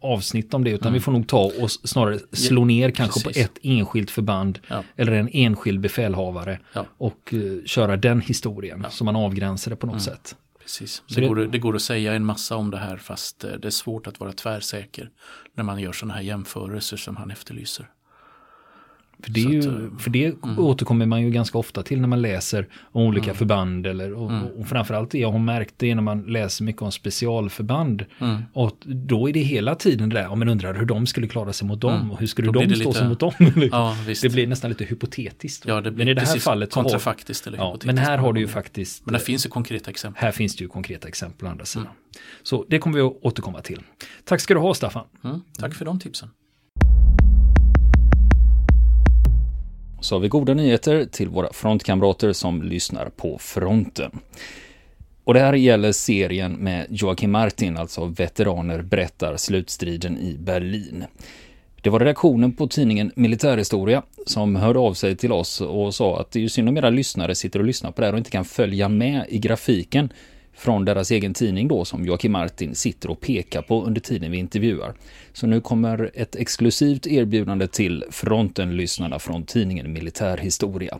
avsnitt 0.00 0.54
om 0.54 0.64
det. 0.64 0.70
Utan 0.70 0.92
vi 0.92 1.00
får 1.00 1.12
nog 1.12 1.28
ta 1.28 1.52
och 1.60 1.70
snarare 1.70 2.18
slå 2.32 2.64
ner 2.64 2.90
kanske 2.90 3.20
Precis. 3.20 3.46
på 3.46 3.52
ett 3.52 3.58
enskilt 3.62 4.10
förband. 4.10 4.58
Ja. 4.68 4.84
Eller 4.96 5.12
en 5.12 5.28
enskild 5.32 5.80
befälhavare. 5.80 6.58
Ja. 6.72 6.86
Och 6.98 7.32
uh, 7.32 7.64
köra 7.64 7.96
den 7.96 8.20
historien. 8.20 8.86
Så 8.90 9.04
man 9.04 9.16
avgränsar 9.16 9.70
det 9.70 9.76
på 9.76 9.86
något 9.86 9.92
mm. 9.92 10.16
sätt. 10.16 10.36
Precis. 10.62 11.02
Det, 11.08 11.20
det, 11.20 11.28
går, 11.28 11.36
det 11.36 11.58
går 11.58 11.76
att 11.76 11.82
säga 11.82 12.14
en 12.14 12.24
massa 12.24 12.56
om 12.56 12.70
det 12.70 12.78
här 12.78 12.96
fast 12.96 13.44
eh, 13.44 13.50
det 13.50 13.68
är 13.68 13.70
svårt 13.70 14.06
att 14.06 14.20
vara 14.20 14.32
tvärsäker 14.32 15.10
när 15.54 15.64
man 15.64 15.80
gör 15.80 15.92
sådana 15.92 16.14
här 16.14 16.22
jämförelser 16.22 16.96
som 16.96 17.16
han 17.16 17.30
efterlyser. 17.30 17.88
För 19.22 19.30
det, 19.30 19.40
ju, 19.40 19.90
för 19.98 20.10
det 20.10 20.24
mm. 20.24 20.58
återkommer 20.58 21.06
man 21.06 21.22
ju 21.22 21.30
ganska 21.30 21.58
ofta 21.58 21.82
till 21.82 22.00
när 22.00 22.08
man 22.08 22.22
läser 22.22 22.68
om 22.82 23.02
olika 23.02 23.24
mm. 23.24 23.36
förband. 23.36 23.86
Eller, 23.86 24.12
och, 24.12 24.30
mm. 24.30 24.46
och 24.46 24.66
framförallt 24.66 25.14
jag 25.14 25.32
har 25.32 25.38
märkt 25.38 25.74
det 25.76 25.90
är 25.90 25.94
när 25.94 26.02
man 26.02 26.22
läser 26.22 26.64
mycket 26.64 26.82
om 26.82 26.92
specialförband. 26.92 28.04
Mm. 28.18 28.42
Och 28.52 28.76
då 28.84 29.28
är 29.28 29.32
det 29.32 29.40
hela 29.40 29.74
tiden 29.74 30.08
det 30.08 30.16
där, 30.16 30.28
om 30.28 30.38
man 30.38 30.48
undrar 30.48 30.74
hur 30.74 30.86
de 30.86 31.06
skulle 31.06 31.26
klara 31.26 31.52
sig 31.52 31.68
mot 31.68 31.80
dem 31.80 31.94
mm. 31.94 32.10
och 32.10 32.20
hur 32.20 32.26
skulle 32.26 32.52
då 32.52 32.60
de 32.60 32.74
stå 32.74 32.88
lite, 32.88 32.98
sig 32.98 33.08
mot 33.08 33.20
dem. 33.20 33.32
Ja, 33.72 33.96
det 34.22 34.32
blir 34.32 34.46
nästan 34.46 34.70
lite 34.70 34.84
hypotetiskt. 34.84 35.64
Ja, 35.66 35.80
det 35.80 35.90
blir 35.90 36.04
men 36.04 36.08
i 36.08 36.14
det 36.14 36.26
här 36.26 36.38
fallet 36.38 36.70
kontrafaktiskt 36.70 37.46
eller 37.46 37.58
ja, 37.58 37.78
Men 37.84 37.98
här 37.98 38.18
har 38.18 38.32
du 38.32 38.40
ju 38.40 38.48
faktiskt. 38.48 39.06
Men 39.06 39.12
det 39.12 39.20
finns 39.20 39.46
ju 39.46 39.50
konkreta 39.50 39.90
exempel. 39.90 40.22
Här 40.22 40.32
finns 40.32 40.56
det 40.56 40.64
ju 40.64 40.68
konkreta 40.68 41.08
exempel 41.08 41.38
på 41.38 41.46
andra 41.46 41.64
sidan. 41.64 41.86
Mm. 41.86 41.96
Så 42.42 42.64
det 42.68 42.78
kommer 42.78 42.96
vi 42.96 43.02
att 43.02 43.18
återkomma 43.22 43.60
till. 43.60 43.82
Tack 44.24 44.40
ska 44.40 44.54
du 44.54 44.60
ha 44.60 44.74
Staffan. 44.74 45.04
tack 45.58 45.74
för 45.74 45.84
de 45.84 46.00
tipsen. 46.00 46.28
Så 50.02 50.14
har 50.14 50.20
vi 50.20 50.28
goda 50.28 50.54
nyheter 50.54 51.04
till 51.04 51.28
våra 51.28 51.52
frontkamrater 51.52 52.32
som 52.32 52.62
lyssnar 52.62 53.08
på 53.08 53.38
fronten. 53.38 54.10
Och 55.24 55.34
det 55.34 55.40
här 55.40 55.52
gäller 55.52 55.92
serien 55.92 56.52
med 56.52 56.86
Joakim 56.90 57.30
Martin, 57.30 57.76
alltså 57.76 58.04
Veteraner 58.04 58.82
berättar 58.82 59.36
slutstriden 59.36 60.18
i 60.18 60.36
Berlin. 60.38 61.04
Det 61.82 61.90
var 61.90 62.00
redaktionen 62.00 62.52
på 62.52 62.66
tidningen 62.66 63.12
Militärhistoria 63.16 64.02
som 64.26 64.56
hörde 64.56 64.78
av 64.78 64.94
sig 64.94 65.16
till 65.16 65.32
oss 65.32 65.60
och 65.60 65.94
sa 65.94 66.20
att 66.20 66.30
det 66.30 66.44
är 66.44 66.48
synd 66.48 66.68
om 66.68 66.76
era 66.76 66.90
lyssnare 66.90 67.34
sitter 67.34 67.58
och 67.58 67.64
lyssnar 67.64 67.90
på 67.90 68.00
det 68.00 68.06
här 68.06 68.12
och 68.12 68.18
inte 68.18 68.30
kan 68.30 68.44
följa 68.44 68.88
med 68.88 69.26
i 69.28 69.38
grafiken 69.38 70.12
från 70.54 70.84
deras 70.84 71.10
egen 71.10 71.34
tidning 71.34 71.68
då 71.68 71.84
som 71.84 72.04
Joakim 72.04 72.32
Martin 72.32 72.74
sitter 72.74 73.10
och 73.10 73.20
pekar 73.20 73.62
på 73.62 73.84
under 73.84 74.00
tiden 74.00 74.30
vi 74.30 74.38
intervjuar. 74.38 74.94
Så 75.32 75.46
nu 75.46 75.60
kommer 75.60 76.10
ett 76.14 76.36
exklusivt 76.36 77.06
erbjudande 77.06 77.66
till 77.66 78.04
frontenlyssnarna 78.10 79.18
från 79.18 79.44
tidningen 79.44 79.92
Militärhistoria. 79.92 80.98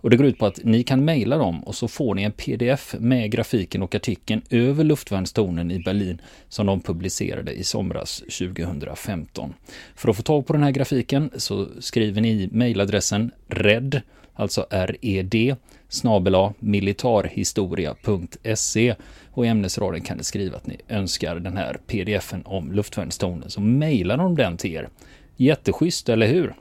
Och 0.00 0.10
det 0.10 0.16
går 0.16 0.26
ut 0.26 0.38
på 0.38 0.46
att 0.46 0.64
ni 0.64 0.82
kan 0.82 1.04
mejla 1.04 1.36
dem 1.36 1.64
och 1.64 1.74
så 1.74 1.88
får 1.88 2.14
ni 2.14 2.22
en 2.22 2.32
pdf 2.32 2.94
med 2.98 3.30
grafiken 3.30 3.82
och 3.82 3.94
artikeln 3.94 4.42
över 4.50 4.84
luftvärnstornen 4.84 5.70
i 5.70 5.78
Berlin 5.78 6.20
som 6.48 6.66
de 6.66 6.80
publicerade 6.80 7.52
i 7.52 7.64
somras 7.64 8.18
2015. 8.18 9.54
För 9.94 10.10
att 10.10 10.16
få 10.16 10.22
tag 10.22 10.46
på 10.46 10.52
den 10.52 10.62
här 10.62 10.70
grafiken 10.70 11.30
så 11.36 11.68
skriver 11.80 12.20
ni 12.20 12.48
mejladressen 12.52 13.30
RED, 13.48 14.00
alltså 14.34 14.66
RED, 14.70 15.56
snabela 15.92 16.54
militarhistoria.se 16.58 18.94
och 19.30 19.46
i 19.46 19.48
ämnesraden 19.48 20.00
kan 20.00 20.16
ni 20.16 20.24
skriva 20.24 20.56
att 20.56 20.66
ni 20.66 20.76
önskar 20.88 21.36
den 21.36 21.56
här 21.56 21.78
pdfen 21.86 22.42
om 22.44 22.72
luftvärnstornen 22.72 23.50
så 23.50 23.60
mejlar 23.60 24.16
de 24.16 24.36
den 24.36 24.56
till 24.56 24.74
er. 24.74 24.88
Jätteschysst, 25.36 26.08
eller 26.08 26.26
hur? 26.26 26.54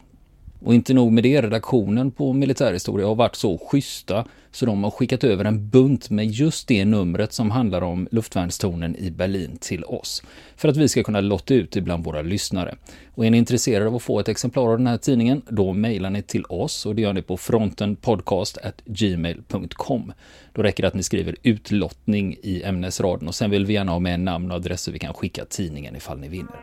Och 0.59 0.73
inte 0.73 0.93
nog 0.93 1.11
med 1.11 1.23
det, 1.23 1.41
redaktionen 1.41 2.11
på 2.11 2.33
militärhistoria 2.33 3.07
har 3.07 3.15
varit 3.15 3.35
så 3.35 3.57
schyssta 3.57 4.25
så 4.51 4.65
de 4.65 4.83
har 4.83 4.91
skickat 4.91 5.23
över 5.23 5.45
en 5.45 5.69
bunt 5.69 6.09
med 6.09 6.27
just 6.27 6.67
det 6.67 6.85
numret 6.85 7.33
som 7.33 7.51
handlar 7.51 7.81
om 7.81 8.07
luftvärnstornen 8.11 8.95
i 8.95 9.11
Berlin 9.11 9.57
till 9.61 9.83
oss. 9.83 10.23
För 10.55 10.69
att 10.69 10.77
vi 10.77 10.87
ska 10.87 11.03
kunna 11.03 11.21
lotta 11.21 11.53
ut 11.53 11.75
ibland 11.75 12.03
våra 12.03 12.21
lyssnare. 12.21 12.75
Och 13.15 13.25
är 13.25 13.31
ni 13.31 13.37
intresserade 13.37 13.87
av 13.87 13.95
att 13.95 14.03
få 14.03 14.19
ett 14.19 14.27
exemplar 14.27 14.71
av 14.71 14.77
den 14.77 14.87
här 14.87 14.97
tidningen, 14.97 15.41
då 15.49 15.73
mejlar 15.73 16.09
ni 16.09 16.21
till 16.21 16.45
oss 16.49 16.85
och 16.85 16.95
det 16.95 17.01
gör 17.01 17.13
ni 17.13 17.21
på 17.21 17.37
frontenpodcast.gmail.com. 17.37 20.13
Då 20.53 20.63
räcker 20.63 20.83
det 20.83 20.87
att 20.87 20.93
ni 20.93 21.03
skriver 21.03 21.35
utlottning 21.43 22.35
i 22.43 22.63
ämnesraden 22.63 23.27
och 23.27 23.35
sen 23.35 23.51
vill 23.51 23.65
vi 23.65 23.73
gärna 23.73 23.91
ha 23.91 23.99
med 23.99 24.19
namn 24.19 24.51
och 24.51 24.57
adress 24.57 24.81
så 24.81 24.91
vi 24.91 24.99
kan 24.99 25.13
skicka 25.13 25.45
tidningen 25.45 25.95
ifall 25.95 26.19
ni 26.19 26.27
vinner. 26.27 26.55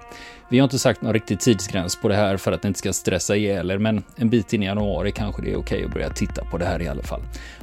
Vi 0.50 0.58
har 0.58 0.64
inte 0.64 0.78
sagt 0.78 1.02
någon 1.02 1.12
riktig 1.12 1.40
tidsgräns 1.40 2.00
på 2.02 2.08
det 2.08 2.14
här 2.14 2.36
för 2.36 2.52
att 2.52 2.62
det 2.62 2.68
inte 2.68 2.78
ska 2.78 2.92
stressa 2.92 3.36
ihjäl 3.36 3.70
er, 3.70 3.78
men 3.78 4.02
en 4.16 4.30
bit 4.30 4.52
in 4.52 4.62
i 4.62 4.66
januari 4.66 5.12
kanske 5.12 5.42
det 5.42 5.52
är 5.52 5.56
okej 5.56 5.78
okay 5.78 5.84
att 5.84 5.94
börja 5.94 6.10
titta 6.10 6.44
på 6.44 6.58
det 6.58 6.64
här 6.64 6.82
i 6.82 6.88
alla 6.88 7.02
fall. 7.02 7.20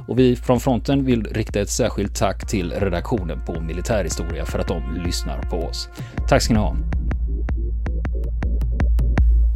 Och 0.08 0.18
vi 0.18 0.36
från 0.36 0.60
fronten 0.60 1.04
vill 1.04 1.24
rikta 1.24 1.60
ett 1.60 1.70
särskilt 1.70 2.14
tack 2.14 2.48
till 2.48 2.72
redaktionen 2.72 3.38
på 3.46 3.60
Militärhistoria 3.60 4.44
för 4.44 4.58
att 4.58 4.68
de 4.68 4.82
lyssnar 5.04 5.42
på 5.42 5.56
oss. 5.56 5.88
Tack 6.28 6.42
ska 6.42 6.54
ni 6.54 6.60
ha! 6.60 6.76